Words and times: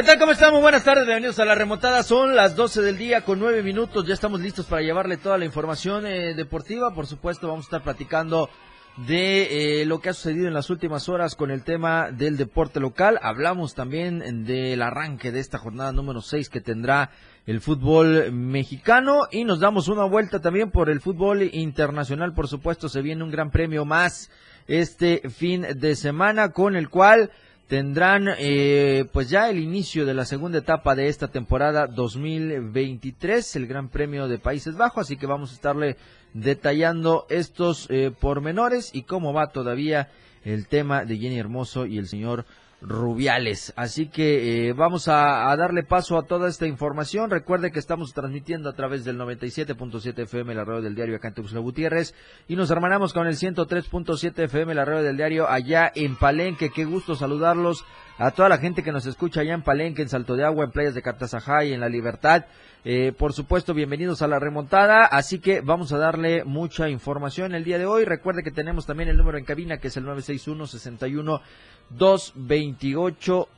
¿Qué 0.00 0.06
tal? 0.06 0.18
¿Cómo 0.18 0.32
estamos? 0.32 0.62
Buenas 0.62 0.82
tardes, 0.82 1.04
bienvenidos 1.04 1.38
a 1.40 1.44
la 1.44 1.54
remontada. 1.54 2.02
Son 2.02 2.34
las 2.34 2.56
12 2.56 2.80
del 2.80 2.96
día 2.96 3.22
con 3.22 3.38
9 3.38 3.62
minutos. 3.62 4.06
Ya 4.06 4.14
estamos 4.14 4.40
listos 4.40 4.64
para 4.64 4.80
llevarle 4.80 5.18
toda 5.18 5.36
la 5.36 5.44
información 5.44 6.06
eh, 6.06 6.32
deportiva. 6.32 6.94
Por 6.94 7.06
supuesto, 7.06 7.48
vamos 7.48 7.66
a 7.66 7.68
estar 7.68 7.82
platicando 7.82 8.48
de 8.96 9.82
eh, 9.82 9.84
lo 9.84 10.00
que 10.00 10.08
ha 10.08 10.14
sucedido 10.14 10.48
en 10.48 10.54
las 10.54 10.70
últimas 10.70 11.10
horas 11.10 11.34
con 11.34 11.50
el 11.50 11.64
tema 11.64 12.12
del 12.12 12.38
deporte 12.38 12.80
local. 12.80 13.18
Hablamos 13.20 13.74
también 13.74 14.46
del 14.46 14.80
arranque 14.80 15.32
de 15.32 15.40
esta 15.40 15.58
jornada 15.58 15.92
número 15.92 16.22
6 16.22 16.48
que 16.48 16.62
tendrá 16.62 17.10
el 17.44 17.60
fútbol 17.60 18.32
mexicano 18.32 19.24
y 19.30 19.44
nos 19.44 19.60
damos 19.60 19.88
una 19.88 20.04
vuelta 20.04 20.40
también 20.40 20.70
por 20.70 20.88
el 20.88 21.02
fútbol 21.02 21.42
internacional. 21.42 22.32
Por 22.32 22.48
supuesto, 22.48 22.88
se 22.88 23.02
viene 23.02 23.22
un 23.22 23.30
gran 23.30 23.50
premio 23.50 23.84
más 23.84 24.30
este 24.66 25.28
fin 25.28 25.66
de 25.76 25.94
semana 25.94 26.52
con 26.52 26.74
el 26.74 26.88
cual 26.88 27.30
tendrán 27.70 28.26
eh, 28.36 29.04
pues 29.12 29.30
ya 29.30 29.48
el 29.48 29.60
inicio 29.60 30.04
de 30.04 30.12
la 30.12 30.24
segunda 30.24 30.58
etapa 30.58 30.96
de 30.96 31.06
esta 31.06 31.28
temporada 31.28 31.86
2023, 31.86 33.54
el 33.54 33.68
Gran 33.68 33.88
Premio 33.88 34.26
de 34.26 34.38
Países 34.38 34.76
Bajos, 34.76 35.02
así 35.06 35.16
que 35.16 35.26
vamos 35.28 35.52
a 35.52 35.54
estarle 35.54 35.96
detallando 36.34 37.26
estos 37.30 37.86
eh, 37.88 38.10
pormenores 38.10 38.90
y 38.92 39.02
cómo 39.02 39.32
va 39.32 39.52
todavía 39.52 40.08
el 40.44 40.66
tema 40.66 41.04
de 41.04 41.16
Jenny 41.18 41.38
Hermoso 41.38 41.86
y 41.86 41.98
el 41.98 42.08
señor 42.08 42.44
Rubiales. 42.82 43.72
Así 43.76 44.08
que 44.08 44.68
eh, 44.68 44.72
vamos 44.72 45.08
a, 45.08 45.54
darle 45.56 45.82
paso 45.82 46.16
a 46.16 46.22
toda 46.22 46.48
esta 46.48 46.66
información. 46.66 47.30
Recuerde 47.30 47.70
que 47.70 47.78
estamos 47.78 48.14
transmitiendo 48.14 48.70
a 48.70 48.72
través 48.72 49.04
del 49.04 49.18
97.7 49.18 50.22
FM, 50.22 50.54
la 50.54 50.64
radio 50.64 50.82
del 50.82 50.94
diario 50.94 51.16
acá 51.16 51.28
en 51.28 51.34
Tuxtla 51.34 51.60
Gutiérrez, 51.60 52.14
y 52.48 52.56
nos 52.56 52.70
hermanamos 52.70 53.12
con 53.12 53.26
el 53.26 53.34
103.7 53.34 54.44
FM, 54.44 54.74
la 54.74 54.84
radio 54.84 55.02
del 55.02 55.16
diario 55.16 55.48
allá 55.48 55.92
en 55.94 56.16
Palenque. 56.16 56.70
Qué 56.70 56.84
gusto 56.84 57.14
saludarlos 57.14 57.84
a 58.18 58.30
toda 58.30 58.48
la 58.48 58.58
gente 58.58 58.82
que 58.82 58.92
nos 58.92 59.06
escucha 59.06 59.40
allá 59.40 59.54
en 59.54 59.62
Palenque, 59.62 60.02
en 60.02 60.08
Salto 60.08 60.36
de 60.36 60.44
Agua, 60.44 60.64
en 60.64 60.70
Playas 60.70 60.94
de 60.94 61.02
Cartazajá 61.02 61.64
y 61.64 61.72
en 61.72 61.80
La 61.80 61.88
Libertad. 61.88 62.44
Eh, 62.82 63.12
por 63.12 63.34
supuesto, 63.34 63.74
bienvenidos 63.74 64.22
a 64.22 64.26
la 64.26 64.38
remontada, 64.38 65.04
así 65.04 65.38
que 65.38 65.60
vamos 65.60 65.92
a 65.92 65.98
darle 65.98 66.44
mucha 66.44 66.88
información 66.88 67.54
el 67.54 67.62
día 67.62 67.78
de 67.78 67.84
hoy. 67.84 68.06
Recuerde 68.06 68.42
que 68.42 68.50
tenemos 68.50 68.86
también 68.86 69.10
el 69.10 69.18
número 69.18 69.36
en 69.36 69.44
cabina 69.44 69.76
que 69.76 69.88
es 69.88 69.96
el 69.98 70.04
961 70.04 70.66
61 70.66 71.42
228 71.90 73.48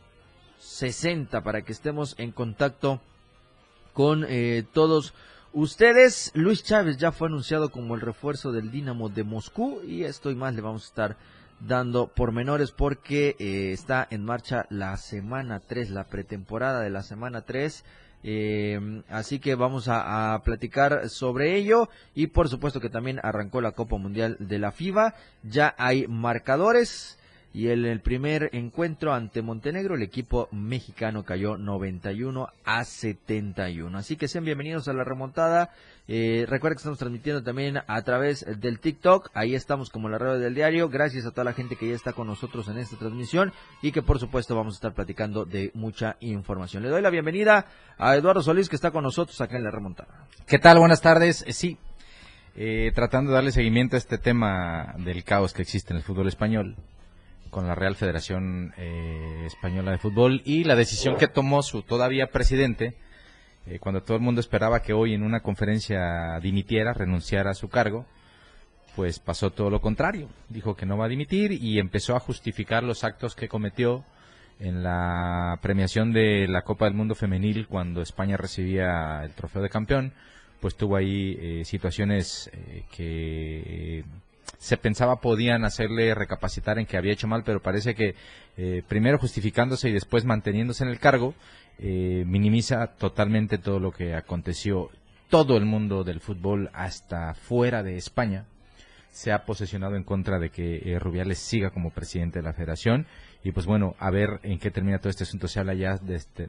60 0.59 1.43
para 1.43 1.63
que 1.63 1.73
estemos 1.73 2.15
en 2.19 2.33
contacto 2.33 3.01
con 3.93 4.25
eh, 4.29 4.65
todos 4.73 5.13
ustedes. 5.53 6.31
Luis 6.35 6.63
Chávez 6.63 6.97
ya 6.97 7.13
fue 7.13 7.29
anunciado 7.29 7.71
como 7.71 7.95
el 7.95 8.01
refuerzo 8.01 8.53
del 8.53 8.71
Dinamo 8.71 9.09
de 9.09 9.25
Moscú 9.25 9.81
y 9.87 10.05
esto 10.05 10.31
y 10.31 10.35
más 10.35 10.55
le 10.55 10.63
vamos 10.63 10.85
a 10.85 10.87
estar 10.87 11.17
dando 11.61 12.09
pormenores 12.09 12.71
porque 12.73 13.37
eh, 13.39 13.73
está 13.73 14.07
en 14.11 14.25
marcha 14.25 14.67
la 14.71 14.97
semana 14.97 15.61
3, 15.61 15.91
la 15.91 16.05
pretemporada 16.05 16.81
de 16.81 16.91
la 16.91 17.03
semana 17.03 17.43
3 17.43 17.85
eh, 18.25 19.03
así 19.09 19.41
que 19.41 19.57
vamos 19.57 19.89
a, 19.89 20.41
platicar 20.45 21.09
sobre 21.09 21.57
ello 21.57 21.89
y 22.15 22.29
por 22.29 22.49
supuesto 22.49 22.81
que 22.81 22.89
también 22.89 23.19
arrancó 23.23 23.61
la 23.61 23.73
Copa 23.73 23.97
Mundial 23.97 24.37
de 24.39 24.59
la 24.59 24.73
FIBA. 24.73 25.15
Ya 25.43 25.75
hay 25.77 26.07
marcadores 26.07 27.19
y 27.55 27.69
en 27.69 27.85
el 27.85 28.01
primer 28.01 28.49
encuentro 28.53 29.13
ante 29.13 29.43
Montenegro 29.43 29.95
el 29.95 30.03
equipo 30.03 30.49
mexicano 30.53 31.25
cayó 31.25 31.59
91 31.59 32.49
a 32.65 32.85
71. 32.85 33.99
Así 33.99 34.17
que 34.17 34.29
sean 34.29 34.45
bienvenidos 34.45 34.89
a 34.89 34.95
la 34.95 35.05
remontada. 35.05 35.71
Eh, 36.09 36.47
recuerden 36.49 36.77
que 36.77 36.81
estamos 36.81 36.99
transmitiendo 36.99 37.43
también 37.43 37.79
a 37.87 38.03
través 38.03 38.47
del 38.59 38.81
TikTok. 38.81 39.31
Ahí 39.35 39.55
estamos 39.55 39.91
como 39.91 40.09
la 40.09 40.19
radio 40.19 40.39
del 40.39 40.55
diario. 40.55 40.89
Gracias 40.89 41.27
a 41.27 41.31
toda 41.31 41.45
la 41.45 41.53
gente 41.53 41.77
que 41.77 41.89
ya 41.89 41.95
está 41.95 42.15
con 42.15 42.27
nosotros 42.27 42.69
en 42.69 42.79
esta 42.79 42.97
transmisión 42.97 43.53
y 43.83 43.93
que 43.93 44.03
por 44.03 44.19
supuesto 44.19 44.57
vamos 44.57 44.75
a 44.75 44.77
estar 44.77 44.95
platicando 44.95 45.45
de 45.45 45.71
mucha 45.75 46.17
información. 46.21 46.83
Le 46.83 46.89
doy 46.89 47.03
la 47.03 47.11
bienvenida 47.11 47.67
a 47.99 48.17
Eduardo 48.17 48.43
Solís 48.43 48.71
que 48.71 48.77
está 48.77 48.91
con 48.91 49.05
nosotros 49.05 49.39
acá 49.43 49.59
en 49.59 49.65
la 49.65 49.71
remontada. 49.71 50.27
¿Qué 50.47 50.59
tal? 50.59 50.79
Buenas 50.79 51.03
tardes. 51.03 51.45
Eh, 51.47 51.53
sí, 51.53 51.77
eh, 52.57 52.93
tratando 52.95 53.31
de 53.31 53.35
darle 53.35 53.53
seguimiento 53.53 53.97
a 53.97 53.99
este 53.99 54.17
tema 54.17 54.95
del 54.99 55.23
caos 55.23 55.53
que 55.53 55.61
existe 55.61 55.93
en 55.93 55.99
el 55.99 56.03
fútbol 56.03 56.29
español 56.29 56.77
con 57.53 57.69
la 57.69 57.77
Real 57.77 57.95
Federación 57.95 58.75
Española 59.47 59.93
de 59.93 59.99
Fútbol 59.99 60.43
y 60.45 60.65
la 60.65 60.75
decisión 60.75 61.17
que 61.17 61.29
tomó 61.29 61.63
su 61.63 61.83
todavía 61.83 62.27
presidente 62.33 62.97
eh, 63.67 63.79
cuando 63.79 64.03
todo 64.03 64.17
el 64.17 64.23
mundo 64.23 64.41
esperaba 64.41 64.83
que 64.83 64.93
hoy 64.93 65.15
en 65.15 65.23
una 65.23 65.41
conferencia 65.41 66.39
dimitiera, 66.41 66.93
renunciara 66.93 67.51
a 67.51 67.55
su 67.55 67.69
cargo, 67.69 68.07
pues 68.97 69.19
pasó 69.19 69.51
todo 69.51 69.71
lo 69.71 69.81
contrario. 69.81 70.29
Dijo 70.49 70.75
que 70.75 70.87
no 70.87 70.97
va 70.99 71.07
a 71.07 71.09
dimitir 71.09 71.53
y 71.53 71.79
empezó 71.79 72.17
a 72.17 72.21
justificar 72.21 72.83
los 72.83 73.05
actos 73.05 73.35
que 73.35 73.49
cometió 73.49 74.05
en 74.59 74.83
la 74.83 75.59
premiación 75.63 76.13
de 76.13 76.47
la 76.49 76.63
Copa 76.63 76.87
del 76.87 76.95
Mundo 76.95 77.15
Femenil 77.15 77.67
cuando 77.69 78.03
España 78.03 78.37
recibía 78.37 79.23
el 79.25 79.33
trofeo 79.33 79.63
de 79.63 79.71
campeón, 79.71 80.13
pues 80.61 80.77
tuvo 80.77 80.97
ahí 80.97 81.37
eh, 81.41 81.65
situaciones 81.65 82.51
eh, 82.53 82.85
que 82.95 84.05
se 84.63 84.77
pensaba 84.77 85.17
podían 85.17 85.65
hacerle 85.65 86.15
recapacitar 86.15 86.79
en 86.79 86.87
que 86.87 86.97
había 86.97 87.13
hecho 87.13 87.27
mal, 87.27 87.43
pero 87.45 87.61
parece 87.61 87.95
que 87.95 88.15
primero 88.89 89.19
justificándose 89.19 89.89
y 89.89 89.93
después 89.93 90.25
manteniéndose 90.25 90.85
en 90.85 90.91
el 90.91 91.01
cargo, 91.01 91.35
eh, 91.79 92.25
minimiza 92.27 92.87
totalmente 92.87 93.59
todo 93.59 93.81
lo 93.81 93.91
que 93.91 94.15
aconteció. 94.15 94.91
Todo 95.29 95.57
el 95.57 95.65
mundo 95.65 96.05
del 96.05 96.21
fútbol, 96.21 96.71
hasta 96.75 97.35
fuera 97.35 97.83
de 97.83 97.97
España, 97.97 98.45
se 99.11 99.33
ha 99.33 99.45
posesionado 99.45 99.97
en 99.97 100.05
contra 100.05 100.39
de 100.39 100.51
que 100.51 100.77
eh, 100.85 100.99
Rubiales 100.99 101.39
siga 101.39 101.71
como 101.71 101.91
presidente 101.91 102.39
de 102.39 102.45
la 102.45 102.53
federación. 102.53 103.07
Y 103.43 103.51
pues 103.51 103.67
bueno, 103.67 103.97
a 103.99 104.11
ver 104.11 104.39
en 104.45 104.59
qué 104.59 104.71
termina 104.71 104.99
todo 104.99 105.11
este 105.11 105.25
asunto. 105.25 105.49
Se 105.49 105.59
habla 105.59 105.75
ya 105.75 105.97
de, 105.97 106.15
este, 106.15 106.49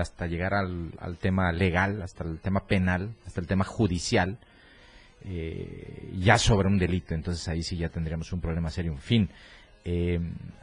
hasta 0.00 0.26
llegar 0.26 0.54
al, 0.54 1.16
tema 1.20 1.52
legal, 1.52 2.02
hasta 2.02 2.24
el 2.24 2.40
tema 2.40 2.66
penal, 2.66 3.14
hasta 3.26 3.40
el 3.40 3.46
tema 3.46 3.64
judicial, 3.64 4.38
eh, 5.24 6.10
ya 6.18 6.38
sobre 6.38 6.68
un 6.68 6.78
delito. 6.78 7.14
Entonces 7.14 7.46
ahí 7.48 7.62
sí 7.62 7.76
ya 7.76 7.88
tendríamos 7.88 8.32
un 8.32 8.40
problema 8.40 8.70
serio. 8.70 8.92
En 8.92 8.98
fin, 8.98 9.30
eh, 9.84 10.20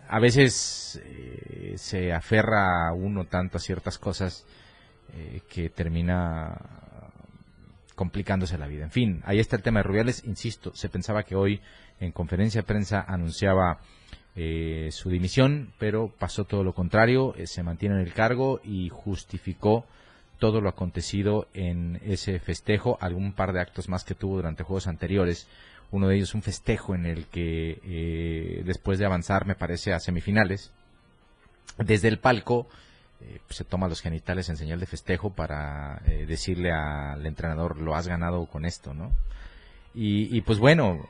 a 0.07 0.19
veces 0.19 1.01
eh, 1.03 1.73
se 1.77 2.13
aferra 2.13 2.91
uno 2.93 3.25
tanto 3.25 3.57
a 3.57 3.59
ciertas 3.59 3.97
cosas 3.97 4.45
eh, 5.13 5.41
que 5.49 5.69
termina 5.69 6.57
complicándose 7.95 8.57
la 8.57 8.67
vida. 8.67 8.85
En 8.85 8.91
fin, 8.91 9.21
ahí 9.25 9.39
está 9.39 9.57
el 9.57 9.61
tema 9.61 9.81
de 9.81 9.83
Rubiales. 9.83 10.23
Insisto, 10.25 10.73
se 10.73 10.87
pensaba 10.87 11.23
que 11.23 11.35
hoy 11.35 11.61
en 11.99 12.11
conferencia 12.11 12.61
de 12.61 12.67
prensa 12.67 13.03
anunciaba 13.07 13.79
su 14.91 15.09
dimisión, 15.09 15.73
pero 15.79 16.13
pasó 16.17 16.45
todo 16.45 16.63
lo 16.63 16.73
contrario, 16.73 17.35
se 17.43 17.61
mantiene 17.61 17.95
en 17.95 18.01
el 18.07 18.13
cargo 18.13 18.61
y 18.63 18.87
justificó 18.87 19.85
todo 20.39 20.61
lo 20.61 20.69
acontecido 20.69 21.47
en 21.53 22.01
ese 22.03 22.39
festejo, 22.39 22.97
algún 23.01 23.33
par 23.33 23.53
de 23.53 23.61
actos 23.61 23.89
más 23.89 24.03
que 24.03 24.15
tuvo 24.15 24.37
durante 24.37 24.63
juegos 24.63 24.87
anteriores 24.87 25.47
uno 25.91 26.07
de 26.07 26.15
ellos 26.15 26.35
un 26.35 26.41
festejo 26.41 26.95
en 26.95 27.05
el 27.05 27.25
que 27.27 27.79
eh, 27.83 28.61
después 28.65 28.99
de 28.99 29.05
avanzar, 29.05 29.45
me 29.45 29.55
parece, 29.55 29.93
a 29.93 29.99
semifinales, 29.99 30.71
desde 31.77 32.07
el 32.07 32.19
palco 32.19 32.67
eh, 33.21 33.39
se 33.49 33.63
toma 33.63 33.87
los 33.87 34.01
genitales 34.01 34.49
en 34.49 34.57
señal 34.57 34.79
de 34.79 34.85
festejo 34.85 35.31
para 35.31 36.01
eh, 36.05 36.25
decirle 36.27 36.71
al 36.71 37.25
entrenador, 37.25 37.81
lo 37.81 37.95
has 37.95 38.07
ganado 38.07 38.45
con 38.45 38.65
esto, 38.65 38.93
¿no? 38.93 39.11
Y, 40.01 40.39
pues 40.41 40.59
bueno, 40.59 41.05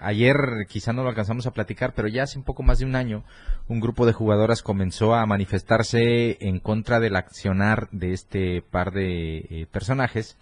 ayer 0.00 0.36
quizá 0.68 0.92
no 0.92 1.02
lo 1.02 1.08
alcanzamos 1.08 1.48
a 1.48 1.50
platicar, 1.50 1.94
pero 1.94 2.06
ya 2.06 2.22
hace 2.22 2.38
un 2.38 2.44
poco 2.44 2.62
más 2.62 2.78
de 2.78 2.84
un 2.84 2.94
año, 2.94 3.24
un 3.66 3.80
grupo 3.80 4.06
de 4.06 4.12
jugadoras 4.12 4.62
comenzó 4.62 5.16
a 5.16 5.26
manifestarse 5.26 6.38
en 6.40 6.60
contra 6.60 7.00
del 7.00 7.16
accionar 7.16 7.88
de 7.90 8.12
este 8.12 8.62
par 8.62 8.92
de 8.92 9.66
personajes 9.72 10.36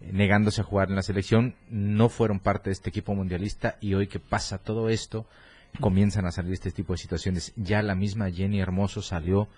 negándose 0.00 0.60
a 0.60 0.64
jugar 0.64 0.90
en 0.90 0.94
la 0.94 1.02
selección, 1.02 1.56
no 1.68 2.08
fueron 2.08 2.38
parte 2.38 2.70
de 2.70 2.74
este 2.74 2.90
equipo 2.90 3.12
mundialista 3.12 3.76
y 3.80 3.94
hoy 3.94 4.06
que 4.06 4.20
pasa 4.20 4.58
todo 4.58 4.88
esto, 4.88 5.26
comienzan 5.80 6.26
a 6.26 6.30
salir 6.30 6.52
este 6.52 6.70
tipo 6.70 6.92
de 6.92 6.98
situaciones. 6.98 7.52
Ya 7.56 7.82
la 7.82 7.96
misma 7.96 8.30
Jenny 8.30 8.60
Hermoso 8.60 9.02
salió 9.02 9.48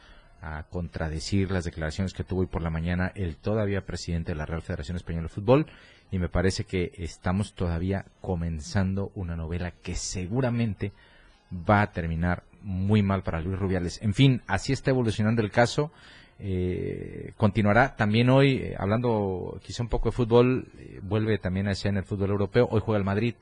a 0.41 0.63
contradecir 0.71 1.51
las 1.51 1.65
declaraciones 1.65 2.15
que 2.15 2.25
tuvo 2.25 2.41
hoy 2.41 2.47
por 2.47 2.63
la 2.63 2.71
mañana 2.71 3.13
el 3.15 3.37
todavía 3.37 3.85
presidente 3.85 4.33
de 4.33 4.37
la 4.37 4.47
Real 4.47 4.63
Federación 4.63 4.97
Española 4.97 5.25
de 5.25 5.35
Fútbol 5.35 5.67
y 6.11 6.19
me 6.19 6.29
parece 6.29 6.65
que 6.65 6.93
estamos 6.99 7.55
todavía 7.55 8.07
comenzando 8.21 9.13
una 9.15 9.37
novela 9.37 9.71
que 9.71 9.95
seguramente 9.95 10.93
va 11.53 11.83
a 11.83 11.93
terminar 11.93 12.43
muy 12.63 13.03
mal 13.03 13.23
para 13.23 13.41
Luis 13.41 13.59
Rubiales. 13.59 14.01
En 14.03 14.15
fin, 14.15 14.43
así 14.47 14.73
está 14.73 14.91
evolucionando 14.91 15.43
el 15.43 15.51
caso. 15.51 15.93
Eh, 16.39 17.33
continuará 17.37 17.97
también 17.97 18.31
hoy, 18.31 18.57
eh, 18.57 18.77
hablando 18.79 19.61
quizá 19.63 19.83
un 19.83 19.89
poco 19.89 20.09
de 20.09 20.17
fútbol, 20.17 20.69
eh, 20.79 21.01
vuelve 21.03 21.39
también 21.39 21.69
a 21.69 21.73
en 21.73 21.97
el 21.99 22.05
fútbol 22.05 22.31
europeo. 22.31 22.69
Hoy 22.71 22.81
juega 22.85 22.99
el 22.99 23.05
Madrid 23.05 23.35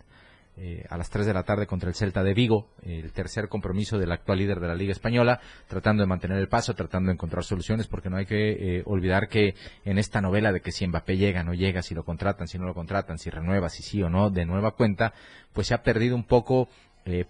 a 0.89 0.97
las 0.97 1.11
3 1.11 1.27
de 1.27 1.35
la 1.35 1.45
tarde 1.45 1.67
contra 1.67 1.89
el 1.89 1.95
Celta 1.95 2.23
de 2.23 2.35
Vigo, 2.35 2.69
el 2.83 3.13
tercer 3.13 3.49
compromiso 3.49 3.99
del 3.99 4.13
actual 4.13 4.39
líder 4.39 4.61
de 4.61 4.69
la 4.69 4.75
Liga 4.75 4.93
Española, 4.93 5.41
tratando 5.69 6.03
de 6.03 6.07
mantener 6.07 6.39
el 6.39 6.49
paso, 6.49 6.75
tratando 6.75 7.09
de 7.09 7.15
encontrar 7.15 7.45
soluciones, 7.45 7.87
porque 7.87 8.11
no 8.11 8.17
hay 8.17 8.27
que 8.27 8.83
olvidar 8.87 9.29
que 9.29 9.55
en 9.85 9.99
esta 9.99 10.21
novela 10.21 10.53
de 10.53 10.61
que 10.61 10.73
si 10.73 10.87
Mbappé 10.87 11.17
llega, 11.17 11.45
no 11.45 11.55
llega, 11.55 11.83
si 11.83 11.95
lo 11.95 12.05
contratan, 12.05 12.49
si 12.49 12.59
no 12.59 12.67
lo 12.67 12.75
contratan, 12.75 13.19
si 13.19 13.31
renueva, 13.31 13.69
si 13.69 13.83
sí 13.83 14.03
o 14.03 14.11
no, 14.11 14.31
de 14.31 14.47
nueva 14.47 14.73
cuenta, 14.73 15.13
pues 15.53 15.69
se 15.69 15.75
ha 15.75 15.83
perdido 15.83 16.17
un 16.17 16.25
poco 16.25 16.69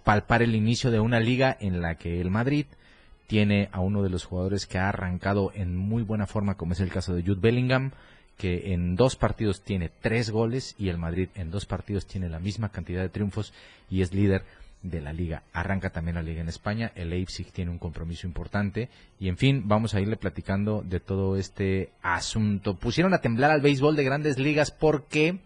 palpar 0.05 0.43
el 0.43 0.55
inicio 0.55 0.91
de 0.91 1.01
una 1.01 1.21
liga 1.21 1.57
en 1.61 1.81
la 1.81 1.97
que 1.97 2.21
el 2.21 2.31
Madrid 2.31 2.67
tiene 3.29 3.69
a 3.73 3.81
uno 3.81 4.03
de 4.03 4.09
los 4.09 4.25
jugadores 4.25 4.67
que 4.67 4.79
ha 4.79 4.89
arrancado 4.89 5.53
en 5.55 5.77
muy 5.77 6.03
buena 6.03 6.27
forma, 6.27 6.57
como 6.57 6.73
es 6.73 6.81
el 6.81 6.91
caso 6.91 7.15
de 7.15 7.23
Jude 7.23 7.41
Bellingham, 7.41 7.93
que 8.39 8.73
en 8.73 8.97
dos 8.97 9.17
partidos 9.17 9.63
tiene 9.63 9.91
tres 10.01 10.31
goles 10.31 10.75
y 10.79 10.89
el 10.89 10.97
Madrid 10.97 11.29
en 11.35 11.51
dos 11.51 11.67
partidos 11.67 12.07
tiene 12.07 12.31
la 12.31 12.39
misma 12.39 12.71
cantidad 12.71 13.03
de 13.03 13.09
triunfos 13.11 13.53
y 13.91 14.01
es 14.01 14.15
líder 14.15 14.45
de 14.83 15.01
la 15.01 15.13
liga. 15.13 15.43
Arranca 15.53 15.91
también 15.91 16.15
la 16.15 16.23
liga 16.23 16.41
en 16.41 16.49
España, 16.49 16.93
el 16.95 17.11
Leipzig 17.11 17.51
tiene 17.53 17.73
un 17.73 17.79
compromiso 17.79 18.29
importante 18.29 18.89
y 19.19 19.29
en 19.29 19.37
fin, 19.37 19.65
vamos 19.67 19.95
a 19.95 20.01
irle 20.01 20.17
platicando 20.17 20.83
de 20.83 21.01
todo 21.01 21.37
este 21.37 21.91
asunto. 22.01 22.77
Pusieron 22.77 23.13
a 23.13 23.21
temblar 23.21 23.51
al 23.51 23.61
béisbol 23.61 23.97
de 23.97 24.05
grandes 24.05 24.39
ligas 24.39 24.71
porque 24.71 25.41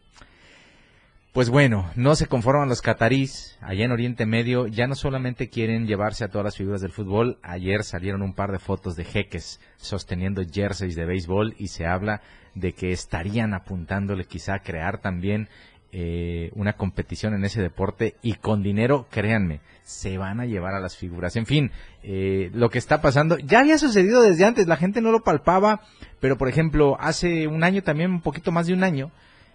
pues 1.32 1.48
bueno, 1.48 1.90
no 1.96 2.14
se 2.14 2.26
conforman 2.26 2.68
los 2.68 2.82
catarís 2.82 3.56
allá 3.62 3.86
en 3.86 3.92
Oriente 3.92 4.26
Medio, 4.26 4.66
ya 4.66 4.86
no 4.86 4.94
solamente 4.94 5.48
quieren 5.48 5.86
llevarse 5.86 6.24
a 6.24 6.28
todas 6.28 6.44
las 6.44 6.58
figuras 6.58 6.82
del 6.82 6.92
fútbol, 6.92 7.38
ayer 7.42 7.84
salieron 7.84 8.20
un 8.20 8.34
par 8.34 8.52
de 8.52 8.58
fotos 8.58 8.96
de 8.96 9.04
jeques 9.04 9.58
sosteniendo 9.78 10.42
jerseys 10.44 10.94
de 10.94 11.06
béisbol 11.06 11.54
y 11.56 11.68
se 11.68 11.86
habla 11.86 12.20
de 12.54 12.72
que 12.72 12.92
estarían 12.92 13.54
apuntándole 13.54 14.24
quizá 14.24 14.54
a 14.54 14.62
crear 14.62 15.00
también 15.00 15.48
eh, 15.92 16.50
una 16.54 16.74
competición 16.74 17.34
en 17.34 17.44
ese 17.44 17.60
deporte 17.60 18.16
y 18.22 18.34
con 18.34 18.62
dinero, 18.62 19.06
créanme, 19.10 19.60
se 19.84 20.16
van 20.16 20.40
a 20.40 20.46
llevar 20.46 20.74
a 20.74 20.80
las 20.80 20.96
figuras. 20.96 21.36
En 21.36 21.46
fin, 21.46 21.70
eh, 22.02 22.50
lo 22.54 22.70
que 22.70 22.78
está 22.78 23.00
pasando 23.00 23.38
ya 23.38 23.60
había 23.60 23.78
sucedido 23.78 24.22
desde 24.22 24.44
antes, 24.44 24.66
la 24.66 24.76
gente 24.76 25.00
no 25.00 25.12
lo 25.12 25.22
palpaba, 25.22 25.82
pero 26.20 26.38
por 26.38 26.48
ejemplo, 26.48 26.96
hace 26.98 27.46
un 27.46 27.62
año 27.62 27.82
también, 27.82 28.10
un 28.10 28.22
poquito 28.22 28.52
más 28.52 28.66
de 28.66 28.74
un 28.74 28.84
año, 28.84 29.10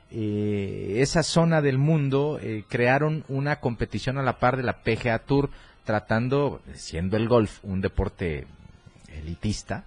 eh, 0.10 0.96
esa 0.98 1.22
zona 1.22 1.62
del 1.62 1.78
mundo 1.78 2.40
eh, 2.42 2.64
crearon 2.70 3.26
una 3.28 3.60
competición 3.60 4.18
a 4.18 4.24
la 4.24 4.40
par 4.40 4.56
de 4.56 4.64
la 4.64 4.82
PGA 4.82 5.20
Tour, 5.20 5.50
tratando, 5.84 6.62
siendo 6.74 7.18
el 7.18 7.28
golf 7.28 7.60
un 7.64 7.82
deporte 7.82 8.48
elitista, 9.14 9.86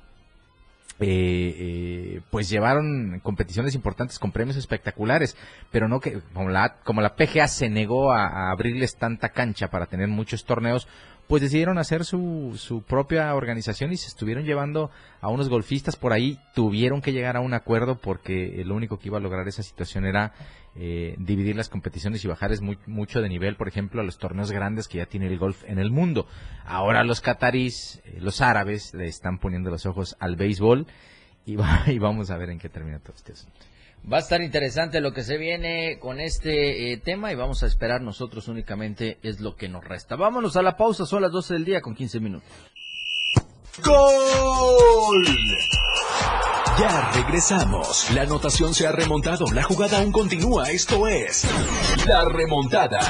eh, 1.00 2.20
pues 2.31 2.49
llevaron 2.49 3.20
competiciones 3.23 3.75
importantes 3.75 4.19
con 4.19 4.32
premios 4.32 4.56
espectaculares, 4.56 5.37
pero 5.70 5.88
no 5.88 6.00
que 6.00 6.20
como 6.35 6.50
la, 6.50 6.76
como 6.85 7.00
la 7.00 7.17
PGA 7.17 7.49
se 7.49 7.69
negó 7.69 8.12
a 8.12 8.50
abrirles 8.50 8.97
tanta 8.97 9.31
cancha 9.31 9.69
para 9.69 9.87
tener 9.87 10.08
muchos 10.08 10.44
torneos, 10.44 10.88
pues 11.26 11.43
decidieron 11.43 11.79
hacer 11.79 12.05
su, 12.05 12.55
su 12.56 12.82
propia 12.82 13.35
organización 13.35 13.93
y 13.93 13.97
se 13.97 14.08
estuvieron 14.08 14.44
llevando 14.44 14.91
a 15.20 15.29
unos 15.29 15.49
golfistas 15.49 15.94
por 15.94 16.12
ahí, 16.12 16.38
tuvieron 16.55 17.00
que 17.00 17.12
llegar 17.12 17.37
a 17.37 17.41
un 17.41 17.55
acuerdo 17.55 18.00
porque 18.00 18.62
lo 18.67 18.75
único 18.75 18.99
que 18.99 19.08
iba 19.08 19.19
a 19.19 19.20
lograr 19.20 19.47
esa 19.47 19.62
situación 19.62 20.06
era 20.06 20.32
eh, 20.76 21.17
dividir 21.19 21.56
las 21.56 21.69
competiciones 21.69 22.25
y 22.25 22.28
bajar 22.28 22.52
es 22.52 22.61
muy, 22.61 22.78
mucho 22.87 23.20
de 23.20 23.28
nivel, 23.28 23.56
por 23.56 23.69
ejemplo, 23.69 24.00
a 24.00 24.05
los 24.05 24.19
torneos 24.19 24.52
grandes 24.52 24.88
que 24.88 24.99
ya 24.99 25.06
tiene 25.06 25.26
el 25.26 25.38
golf 25.38 25.64
en 25.67 25.78
el 25.78 25.90
mundo. 25.90 26.26
Ahora 26.64 27.05
los 27.05 27.20
catarís, 27.20 28.00
eh, 28.05 28.19
los 28.20 28.40
árabes, 28.40 28.94
le 28.94 29.06
están 29.06 29.38
poniendo 29.38 29.70
los 29.70 29.87
ojos 29.87 30.17
al 30.20 30.37
béisbol 30.37 30.87
y, 31.44 31.56
y 31.87 31.99
vamos 31.99 32.31
a 32.31 32.37
ver 32.37 32.50
en 32.50 32.58
qué 32.58 32.69
termina 32.69 33.00
todo 33.00 33.14
este 33.17 33.32
asunto. 33.32 33.58
Va 34.11 34.17
a 34.17 34.20
estar 34.20 34.40
interesante 34.40 35.00
lo 35.00 35.12
que 35.12 35.22
se 35.22 35.37
viene 35.37 35.99
con 36.00 36.20
este 36.20 36.93
eh, 36.93 36.96
tema 36.96 37.32
y 37.32 37.34
vamos 37.34 37.62
a 37.62 37.66
esperar 37.66 38.00
nosotros 38.00 38.49
únicamente 38.49 39.19
es 39.23 39.40
lo 39.40 39.56
que 39.56 39.69
nos 39.69 39.84
resta. 39.84 40.16
Vámonos 40.16 40.56
a 40.56 40.62
la 40.62 40.76
pausa, 40.76 41.05
son 41.05 41.23
las 41.23 41.32
12 41.32 41.55
del 41.55 41.64
día 41.66 41.81
con 41.82 41.94
15 41.94 42.20
minutos. 42.20 42.49
¡Gol! 43.84 45.26
Ya 46.81 47.11
regresamos. 47.12 48.11
La 48.15 48.23
anotación 48.23 48.73
se 48.73 48.87
ha 48.87 48.93
remontado. 48.93 49.44
La 49.53 49.62
jugada 49.62 49.99
aún 49.99 50.11
continúa. 50.12 50.71
Esto 50.71 51.06
es 51.06 51.44
La 52.06 52.25
Remontada. 52.25 53.00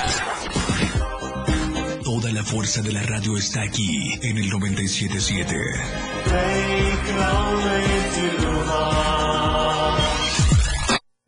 Toda 2.02 2.32
la 2.32 2.42
fuerza 2.42 2.82
de 2.82 2.90
la 2.90 3.02
radio 3.04 3.36
está 3.36 3.62
aquí 3.62 4.12
en 4.22 4.38
el 4.38 4.48
977. 4.50 5.56